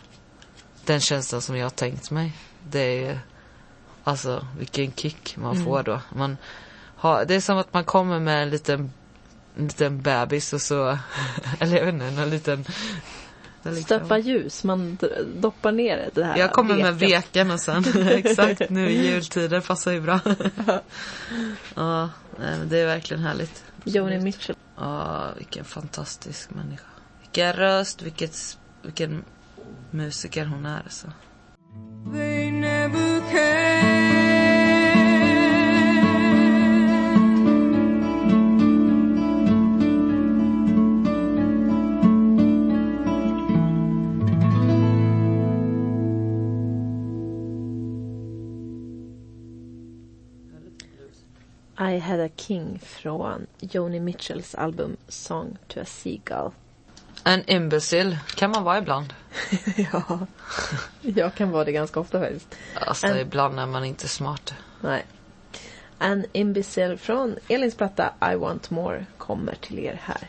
[0.88, 2.32] den känslan som jag har tänkt mig.
[2.70, 3.20] Det är,
[4.04, 5.64] alltså vilken kick man Mm.
[5.64, 6.00] får då.
[6.14, 6.36] Man
[6.96, 8.92] har, det är som att man kommer med en liten,
[9.56, 10.98] en liten bebis och så,
[11.60, 12.64] eller jag vet inte, en liten
[13.64, 14.98] liksom- Stöpa ljus, man
[15.36, 17.20] doppar ner det här Jag kommer med veken.
[17.22, 20.20] veken och sen, exakt, nu i jultider passar ju bra.
[21.74, 23.64] ja, men det är verkligen härligt.
[23.84, 24.56] Joni Mitchell.
[24.76, 26.84] Ja, vilken fantastisk människa.
[27.20, 29.24] Vilken röst, vilket, vilken
[29.90, 31.12] musiker hon är alltså.
[32.12, 33.98] They never came.
[51.80, 56.52] I had a king från Joni Mitchells album Song to a Seagull.
[57.28, 59.14] En imbecil kan man vara ibland.
[59.92, 60.18] ja.
[61.00, 62.54] Jag kan vara det ganska ofta faktiskt.
[62.74, 64.54] Alltså En- ibland är man inte smart.
[64.80, 65.04] Nej.
[65.98, 70.28] En imbecile från Elins platta I want more kommer till er här.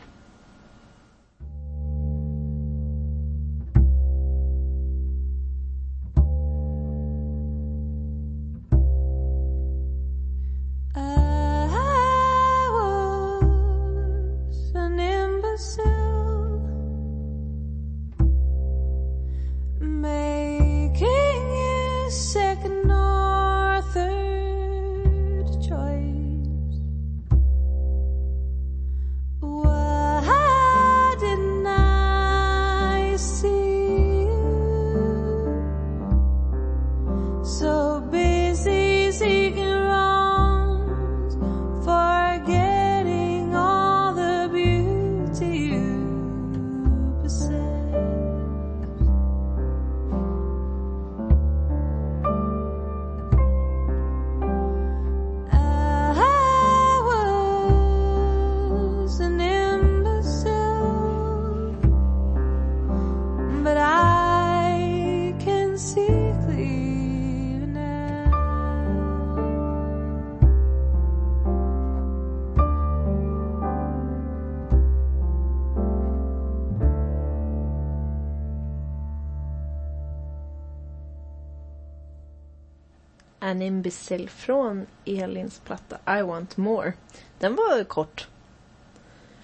[83.80, 86.92] Imbecile från Elins platta I Want More.
[87.38, 88.28] Den var kort.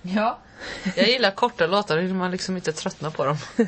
[0.02, 0.38] Ja.
[0.96, 3.36] Jag gillar korta låtar, hur man liksom inte tröttnar på dem.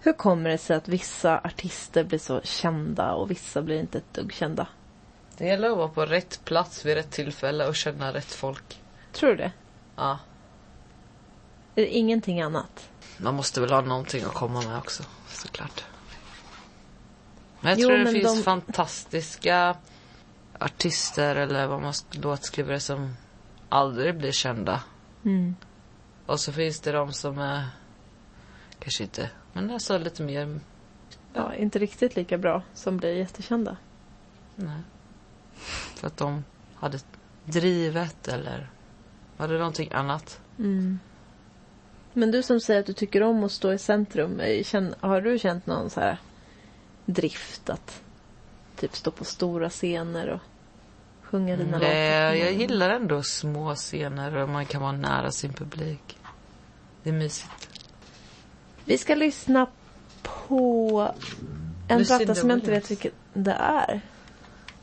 [0.00, 4.14] Hur kommer det sig att vissa artister blir så kända och vissa blir inte ett
[4.14, 4.66] dugg kända?
[5.36, 8.82] Det gäller att vara på rätt plats vid rätt tillfälle och känna rätt folk.
[9.12, 9.52] Tror du det?
[9.96, 10.18] Ja.
[11.74, 12.90] Är det ingenting annat?
[13.16, 15.84] Man måste väl ha någonting att komma med också, såklart.
[17.60, 19.76] Jag Jo, tror det finns de- fantastiska
[20.60, 23.16] artister eller vad man låtskrivare som
[23.68, 24.82] aldrig blir kända.
[25.24, 25.56] Mm.
[26.26, 27.64] Och så finns det de som är
[28.78, 30.60] kanske inte, men nästan lite mer,
[31.34, 33.76] Ja, inte riktigt lika bra som blir jättekända.
[34.54, 34.80] nej.
[35.94, 36.44] För att de
[36.74, 36.98] hade
[37.44, 38.70] drivet eller
[39.36, 40.40] hade någonting annat.
[40.58, 40.98] Mm.
[42.12, 44.40] Men du som säger att du tycker om att stå i centrum,
[45.00, 46.18] har du känt någon så här
[47.08, 48.00] drift att
[48.76, 50.40] typ stå på stora scener och
[51.22, 52.46] sjunga dina Nej, låtar?
[52.46, 56.18] jag gillar ändå små scener och man kan vara nära sin publik.
[57.02, 57.68] Det är mysigt.
[58.84, 59.66] Vi ska lyssna
[60.22, 61.12] på
[61.88, 64.00] en Lucinda platta som jag inte vet vilken det är.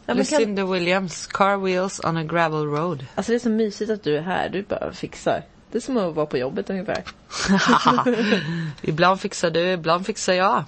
[0.06, 3.06] Ja, men kan, Lucinda Williams, Car Wheels on a Gravel Road.
[3.16, 4.50] alltså det är så mysigt att du är här.
[4.50, 5.44] Du bara fixar.
[5.72, 7.04] Det är som att vara på jobbet ungefär.
[8.82, 10.64] ibland fixar du, ibland fixar jag.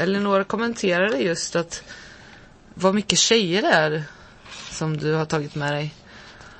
[0.00, 1.82] Elinor kommenterade just att
[2.74, 4.04] vad mycket tjejer det är
[4.70, 5.94] som du har tagit med dig.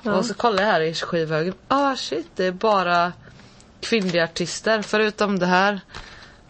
[0.02, 1.55] Och så kollar jag här i skivhögen.
[1.69, 3.12] Ah shit, det är bara
[3.81, 4.82] kvinnliga artister.
[4.82, 5.81] Förutom det här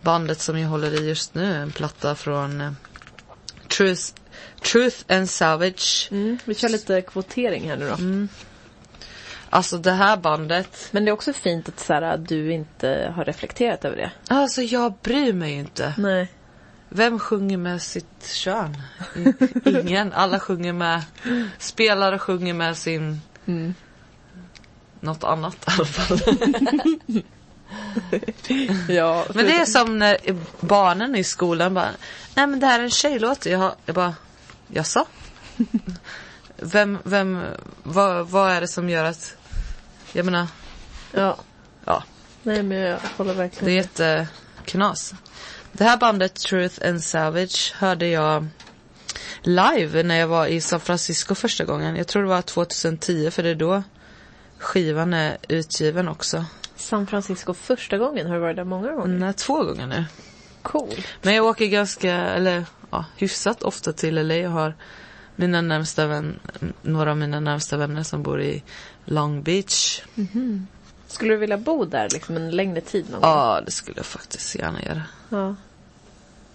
[0.01, 1.55] bandet som jag håller i just nu.
[1.55, 2.73] En platta från eh,
[3.77, 4.03] Truth,
[4.73, 6.09] Truth and Savage.
[6.11, 6.39] Mm.
[6.45, 8.27] Vi kör lite kvotering här nu då.
[9.51, 10.89] Alltså det här bandet.
[10.91, 14.11] Men det är också fint att så här, du inte har reflekterat över det.
[14.29, 15.95] Alltså jag bryr mig ju inte.
[15.99, 16.33] Nej.
[16.89, 18.83] Vem sjunger med sitt kön?
[19.65, 20.13] Ingen.
[20.13, 21.03] Alla sjunger med,
[21.59, 23.75] spelar och sjunger med sin, Mm.
[25.01, 26.21] något annat i alla fall.
[28.89, 30.17] Ja, Men det är som när
[30.61, 31.89] barnen i skolan bara,
[32.35, 33.47] nej men det här är en tjejlåt.
[33.47, 34.15] Jag, jag bara,
[34.69, 35.07] jaså?
[36.57, 37.43] Vem, vem,
[37.83, 39.37] vad, vad är det som gör att,
[40.13, 40.47] jag menar,
[41.13, 41.37] Ja.
[41.85, 42.03] ja,
[42.43, 45.15] Nej men jag håller verkligen det är jätteknas.
[45.79, 48.47] Det här bandet Truth and Savage hörde jag
[49.43, 51.97] live när jag var i San Francisco första gången.
[51.97, 53.83] Jag tror det var 2010 för det är då
[54.59, 56.45] skivan är utgiven också.
[56.77, 58.27] San Francisco första gången.
[58.27, 59.19] Har du varit där många gånger?
[59.19, 60.05] Nej, två gånger nu.
[60.63, 60.95] Cool.
[61.23, 64.35] Men jag åker ganska, eller ja, hyfsat ofta till LA.
[64.35, 64.75] Jag har
[65.37, 66.41] mina närmsta vän,
[66.83, 68.63] några av mina närmsta vänner som bor i
[69.05, 70.03] Long Beach.
[71.07, 73.31] Skulle du vilja bo där liksom en längre tid någon gång?
[73.31, 75.03] Ja, det skulle jag faktiskt gärna göra.
[75.29, 75.55] Ja.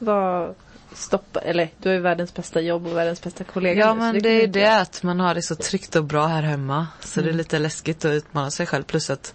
[0.03, 0.55] Vad
[0.93, 4.19] stoppar, eller du har ju världens bästa jobb och världens bästa kollega Ja men det
[4.19, 6.87] du är det att man har det så tryggt och bra här hemma.
[6.99, 8.83] Så det är lite läskigt att utmana sig själv.
[8.83, 9.33] Plus att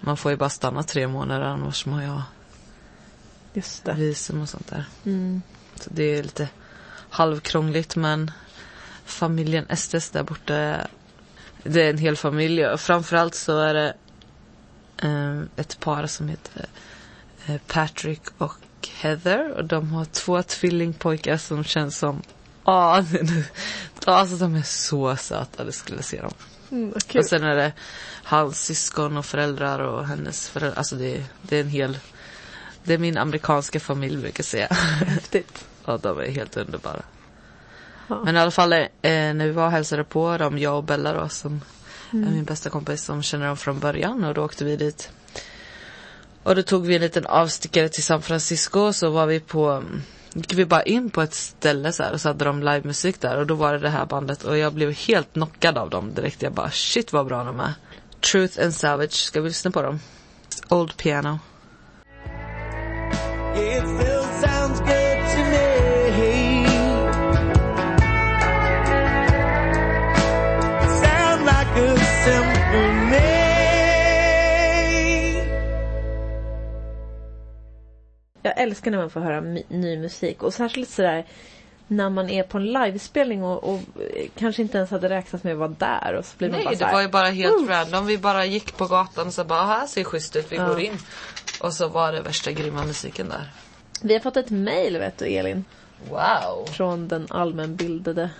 [0.00, 2.22] man får ju bara stanna tre månader annars må jag
[3.52, 3.92] Just det.
[3.92, 4.84] visum och sånt där.
[5.04, 5.42] Mm.
[5.74, 6.48] Så det är lite
[7.10, 8.30] halvkrångligt men
[9.04, 10.76] familjen Estes där borta
[11.62, 13.94] det är en hel familj och framförallt så är det
[15.02, 16.66] eh, ett par som heter
[17.46, 18.54] eh, Patrick och
[18.94, 22.22] Heather och de har två tvillingpojkar som känns som
[22.64, 23.04] Ja,
[24.04, 26.32] alltså de är så söta, det skulle se dem.
[26.70, 26.92] Mm.
[27.14, 27.72] Och sen är det
[28.22, 30.78] hans syskon och föräldrar och hennes föräldrar.
[30.78, 31.98] Alltså det, är- det är en hel...
[32.84, 34.66] Det är min amerikanska familj brukar säga.
[35.06, 35.64] Häftigt.
[35.88, 37.02] Ja, de är helt underbara.
[38.08, 38.22] Ja.
[38.24, 41.12] Men i alla fall eh, när vi var och hälsade på dem, jag och Bella
[41.12, 41.60] då som
[42.10, 45.10] är min bästa kompis som känner dem från början och då åkte vi dit.
[46.46, 49.82] Och då tog vi en liten avstickare till San Francisco och så var vi på
[50.34, 53.38] gick vi bara in på ett ställe så här och så hade de livemusik där
[53.38, 56.42] och då var det det här bandet och jag blev helt knockad av dem direkt.
[56.42, 57.74] Jag bara shit vad bra de är.
[58.32, 60.00] Truth and Savage, ska vi lyssna på dem?
[60.68, 61.38] Old Piano.
[78.56, 81.24] Älskar när man får höra ny musik och särskilt sådär
[81.88, 83.80] när man är på en livespelning och, och
[84.14, 86.70] eh, kanske inte ens hade räknat med att vara där och så blir man bara
[86.70, 88.06] Nej, det var ju bara helt random.
[88.06, 90.68] Vi bara gick på gatan och så bara, här ser schysst ut, vi Ja.
[90.68, 90.98] går in.
[91.60, 93.50] Och så var det värsta grymma musiken där.
[94.02, 95.64] Vi har fått ett mail vet du Elin.
[96.10, 96.66] Wow!
[96.72, 98.30] Från den allmänbildade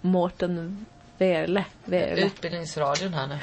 [0.00, 0.86] Mårten
[1.20, 1.64] Verle.
[1.84, 2.26] Verle.
[2.26, 3.38] Utbildningsradion här nu.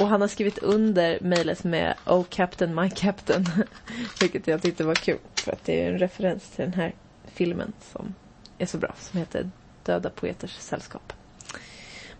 [0.00, 3.46] Och han har skrivit under mejlet med Oh Captain My Captain.
[4.20, 5.18] Vilket jag tyckte var kul.
[5.34, 6.94] För att det är en referens till den här
[7.24, 8.14] filmen som
[8.58, 8.94] är så bra.
[8.98, 9.50] Som heter
[9.82, 11.12] Döda Poeters Sällskap.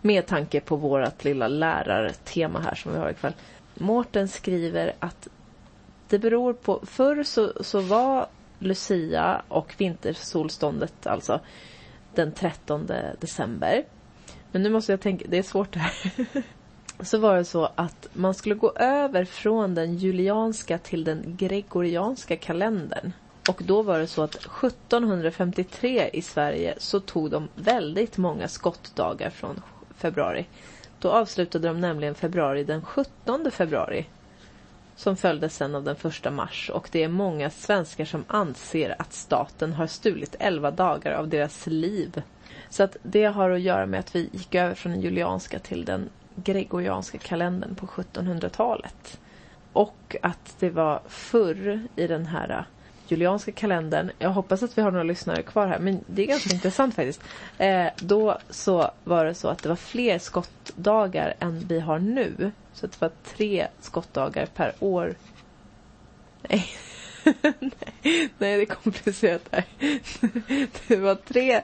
[0.01, 3.35] Med tanke på vårt lilla lärartema här som vi har ikväll.
[3.75, 5.29] Mårten skriver att
[6.09, 6.81] det beror på...
[6.87, 8.27] Förr så, så var
[8.59, 11.41] Lucia och vintersolståndet alltså
[12.15, 12.91] den 13
[13.21, 13.85] december.
[14.53, 16.13] Men nu måste jag tänka, det är svårt det här.
[17.03, 22.37] Så var det så att man skulle gå över från den julianska till den gregorianska
[22.37, 23.13] kalendern.
[23.49, 29.31] Och då var det så att 1753 i Sverige så tog de väldigt många skottdagar
[29.31, 29.63] från
[29.97, 30.47] februari.
[30.99, 34.07] Då avslutade de nämligen februari den 17 februari.
[34.97, 39.13] Som följdes sen av den 1 mars och det är många svenskar som anser att
[39.13, 42.23] staten har stulit 11 dagar av deras liv.
[42.71, 45.85] Så att det har att göra med att vi gick över från den julianska till
[45.85, 49.21] den gregorianska kalendern på 1700-talet.
[49.73, 52.65] Och att det var förr i den här
[53.09, 56.51] julianska kalendern, jag hoppas att vi har några lyssnare kvar här, men det är ganska
[56.55, 57.23] intressant faktiskt.
[57.59, 62.53] Eh, då så var det så att det var fler skottdagar än vi har nu.
[62.73, 65.15] Så att det var tre skottdagar per år.
[67.43, 67.73] Nej.
[68.39, 69.65] Nej, det är komplicerat här.
[70.89, 71.63] Det var tre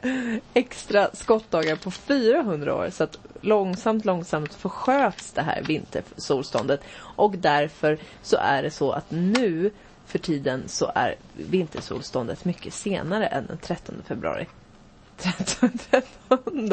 [0.54, 2.90] extra skottdagar på 400 år.
[2.90, 6.80] Så att långsamt, långsamt försköts det här vintersolståndet.
[6.98, 9.70] Och därför så är det så att nu
[10.06, 14.46] för tiden så är vintersolståndet mycket senare än den 13 februari.
[15.16, 16.68] 13, 13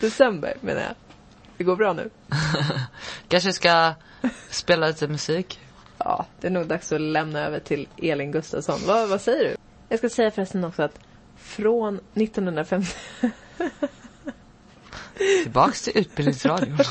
[0.00, 0.94] december menar jag.
[1.56, 2.10] Det går bra nu.
[3.28, 3.94] Kanske ska
[4.50, 5.60] spela lite musik.
[5.98, 8.78] Ja, det är nog dags att lämna över till Elin Gustafsson.
[8.86, 9.56] Vad, vad säger du?
[9.88, 10.98] Jag ska säga förresten också att
[11.36, 12.96] från 1950...
[15.42, 16.78] Tillbaks till Utbildningsradion.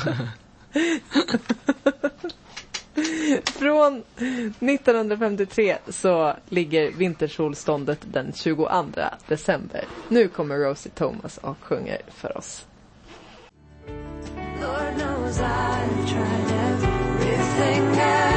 [3.45, 4.03] Från
[4.59, 8.69] 1953 så ligger vintersolståndet den 22
[9.27, 9.85] december.
[10.09, 12.65] Nu kommer Rosie Thomas och sjunger för oss.
[14.61, 18.34] Lord knows I've tried everything else.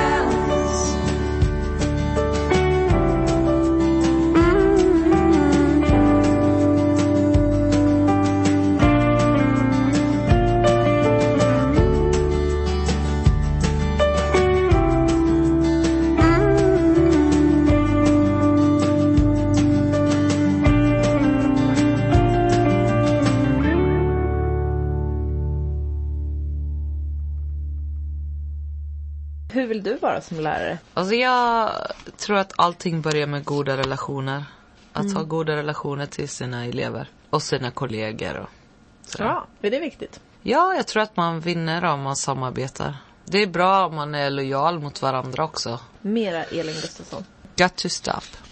[29.69, 30.79] Vill du vara som lärare?
[30.95, 31.71] Alltså jag
[32.17, 34.45] tror att allting börjar med goda relationer.
[34.93, 37.09] Att ha goda relationer till sina elever.
[37.31, 38.49] Och sina kollegor och
[39.07, 39.25] sådär.
[39.25, 40.21] Ja, är det viktigt?
[40.43, 42.97] Ja, jag tror att man vinner om man samarbetar.
[43.25, 45.81] Det är bra om man är lojal mot varandra också.
[46.01, 47.25] Mera Elin Gustafsson.
[47.57, 48.48] Got to stop.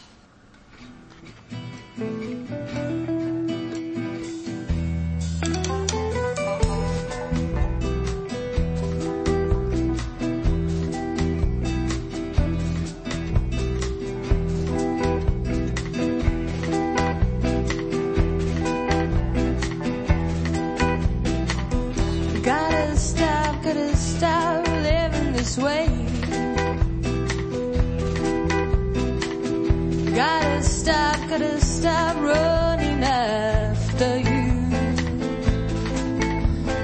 [23.67, 25.87] Stop, gotta stop living this way.
[30.15, 34.53] Gotta stop, gotta stop running after you.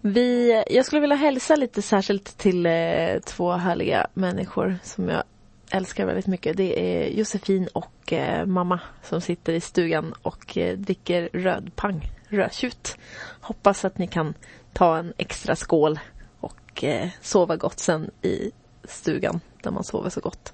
[0.00, 2.72] Vi, jag skulle vilja hälsa lite särskilt till eh,
[3.24, 5.22] två härliga människor som jag
[5.70, 6.56] älskar väldigt mycket.
[6.56, 12.96] Det är Josefin och eh, mamma som sitter i stugan och eh, dricker rödpang, rödtjut.
[13.40, 14.34] Hoppas att ni kan
[14.72, 15.98] ta en extra skål
[16.40, 18.50] och eh, sova gott sen i
[18.84, 20.52] stugan där man sover så gott.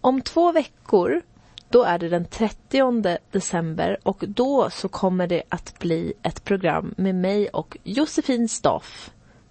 [0.00, 1.22] Om två veckor
[1.68, 6.94] då är det den 30 december och då så kommer det att bli ett program
[6.96, 9.10] med mig och Josefin Staff.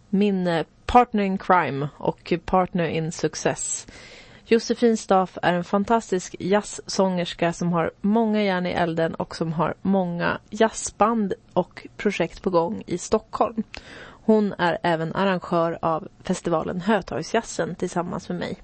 [0.10, 3.88] Min eh, partner in crime och partner in success.
[4.46, 9.74] Josefin Staff är en fantastisk jazzsångerska som har många järn i elden och som har
[9.82, 13.64] många jazzband och projekt på gång i Stockholm.
[14.26, 18.58] Hon är även arrangör av festivalen Hötorgsjazzen tillsammans med mig.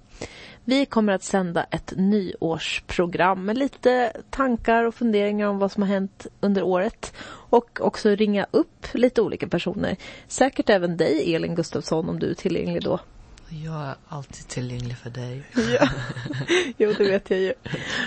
[0.64, 5.89] Vi kommer att sända ett nyårsprogram med lite tankar och funderingar om vad som har
[5.89, 7.14] hänt under året.
[7.49, 9.95] Och också ringa upp lite olika personer.
[10.27, 12.99] Säkert även dig Elin Gustafsson om du är tillgänglig då.
[13.50, 15.44] Jag är alltid tillgänglig för dig.
[15.80, 15.88] Ja.
[16.78, 17.54] jo, det vet jag ju.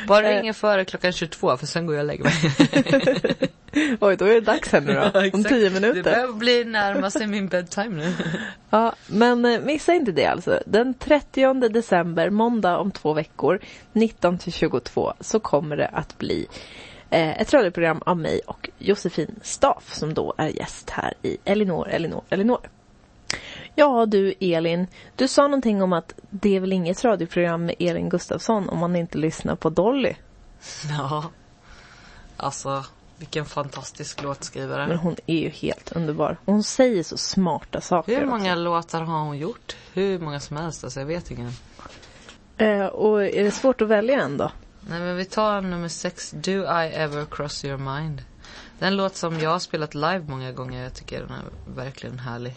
[0.09, 0.37] Bara Eh.
[0.41, 3.49] ringa före klockan 22 för sen går jag och lägger mig.
[4.01, 5.31] Oj, då är det dags här nu då.
[5.39, 6.03] Om tio Det minuter.
[6.03, 8.13] börjar bli närma sig min bedtime nu.
[8.71, 10.61] Ja, men eh, missa inte det alltså.
[10.67, 13.59] Den 30 december, måndag om två veckor,
[13.93, 16.47] 19 till 22, så kommer det att bli
[17.11, 21.89] eh, ett radioprogram av mig och Josefin Staff som då är gäst här i Elinor,
[21.89, 22.61] Elinor, Elinor.
[23.75, 24.87] Ja du Elin,
[25.17, 28.97] du sa någonting om att det är väl inget radioprogram med Elin Gustafsson om man
[28.97, 30.15] inte lyssnar på Dolly.
[30.99, 31.25] Ja.
[32.37, 32.85] Alltså,
[33.17, 34.87] vilken fantastisk låtskrivare.
[34.87, 36.37] Men hon är ju helt underbar.
[36.45, 38.13] Och hon säger så smarta saker.
[38.17, 38.37] Hur också.
[38.37, 39.77] många låtar har hon gjort?
[39.93, 41.53] Hur många som helst, alltså jag vet ingen.
[42.57, 44.53] Eh, och är det svårt att välja en då?
[44.81, 48.23] Nej men vi tar nummer sex, Do I ever cross your mind?
[48.79, 50.83] Det är en låt som jag har spelat live många gånger.
[50.83, 52.57] Jag tycker den är verkligen härlig.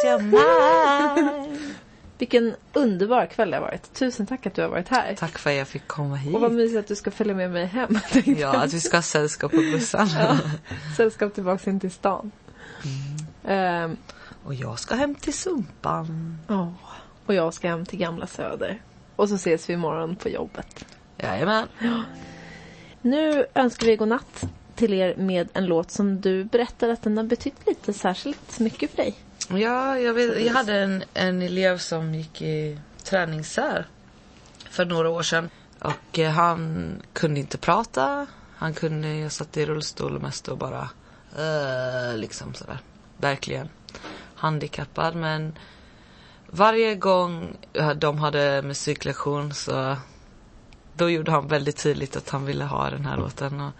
[0.00, 1.58] cross your mind?
[2.18, 3.94] Vilken underbar kväll det har varit.
[3.94, 5.14] Tusen tack att du har varit här.
[5.14, 6.34] Tack för att jag fick komma hit.
[6.34, 7.98] Och vad mysigt att du ska följa med mig hem.
[8.38, 10.08] Ja, att vi ska ha sällskap på bussen.
[10.18, 10.38] Ja.
[10.96, 12.30] Sällskap tillbaks in till stan.
[12.84, 13.56] Mm.
[13.58, 13.96] Ehm,
[14.44, 16.38] Och jag ska hem till Sumpan.
[16.48, 16.74] Ja.
[17.26, 18.82] Och jag ska hem till Gamla Söder.
[19.16, 20.84] Och så ses vi imorgon på jobbet.
[21.16, 21.68] Jajamän.
[23.02, 24.44] Nu önskar vi godnatt
[24.74, 28.90] till er med en låt som du berättade att den har betytt lite särskilt mycket
[28.90, 29.14] för dig.
[29.48, 33.86] Ja, jag, vet, jag hade en, en elev som gick i träningssär
[34.70, 35.50] för några år sedan.
[35.78, 38.26] Och eh, han kunde inte prata.
[38.56, 40.88] Han kunde, jag satt i rullstol mest och bara
[41.38, 42.78] eh, liksom sådär.
[43.16, 43.68] Verkligen
[44.34, 45.58] handikappad men
[46.46, 49.96] varje gång eh, de hade musiklektion så
[50.94, 53.60] då gjorde han väldigt tydligt att han ville ha den här låten.
[53.60, 53.72] Och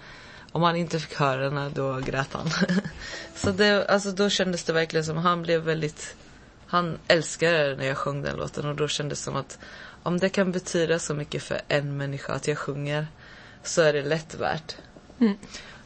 [0.53, 2.51] om han inte fick höra den då grät han.
[3.35, 6.17] så det, alltså då kändes det verkligen som han blev väldigt
[6.67, 9.59] han älskade när jag sjöng den låten och då kändes det som att
[10.03, 13.07] om det kan betyda så mycket för en människa att jag sjunger
[13.63, 14.77] så är det lätt värt.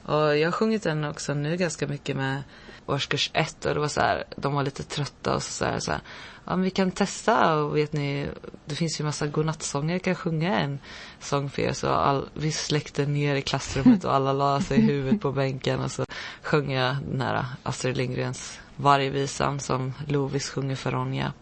[0.05, 2.43] Och jag har sjungit den också nu ganska mycket med
[2.87, 5.79] årskurs ett och det var så här, de var lite trötta och så, så här,
[5.79, 6.01] så här
[6.45, 8.29] ja men vi kan testa och vet ni,
[8.65, 10.79] det finns ju massa godnattsånger, jag kan sjunga en
[11.21, 11.73] sång för er.
[11.73, 15.81] Så all, vi släckte ner i klassrummet och alla la sig i huvudet på bänken
[15.81, 16.05] och så
[16.43, 21.33] sjöng jag den här Astrid Lindgrens Vargvisan som Lovis sjunger för Ronja.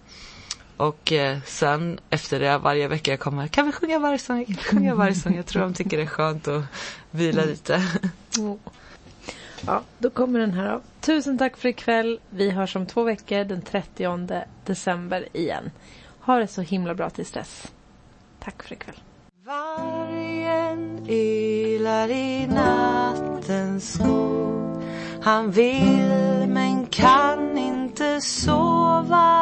[0.77, 4.45] Och eh, sen efter det varje vecka jag kommer, kan vi sjunga vargsång?
[4.45, 5.37] Kan vi sjunga vargsång?
[5.37, 6.65] Jag tror de tycker det är skönt att
[7.11, 7.83] vila lite.
[9.67, 10.83] Ja, då kommer den här av.
[11.01, 12.21] Tusen tack för ikväll.
[12.31, 15.71] Vi hörs om två veckor den 30 december igen.
[16.21, 17.73] Ha det så himla bra tills dess.
[18.41, 19.01] Tack för ikväll.
[19.45, 24.83] Vargen ylar i nattens skog
[25.23, 29.41] Han vill men kan inte sova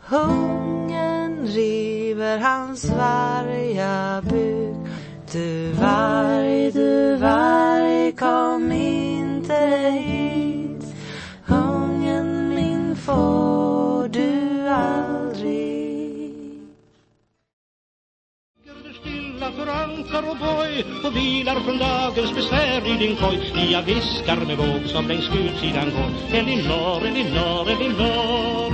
[0.00, 4.77] Hungern river hans varga buk
[5.32, 10.94] du varg, du varg, kom inte hit.
[11.48, 16.32] Ungen min får du aldrig.
[18.64, 23.70] Du stilla för ankar och boj och vilar från dagens besvär i din koj.
[23.72, 26.38] Jag viskar med våg som längs gudsidan går.
[26.38, 28.72] Elinor, Elinor, Elinor.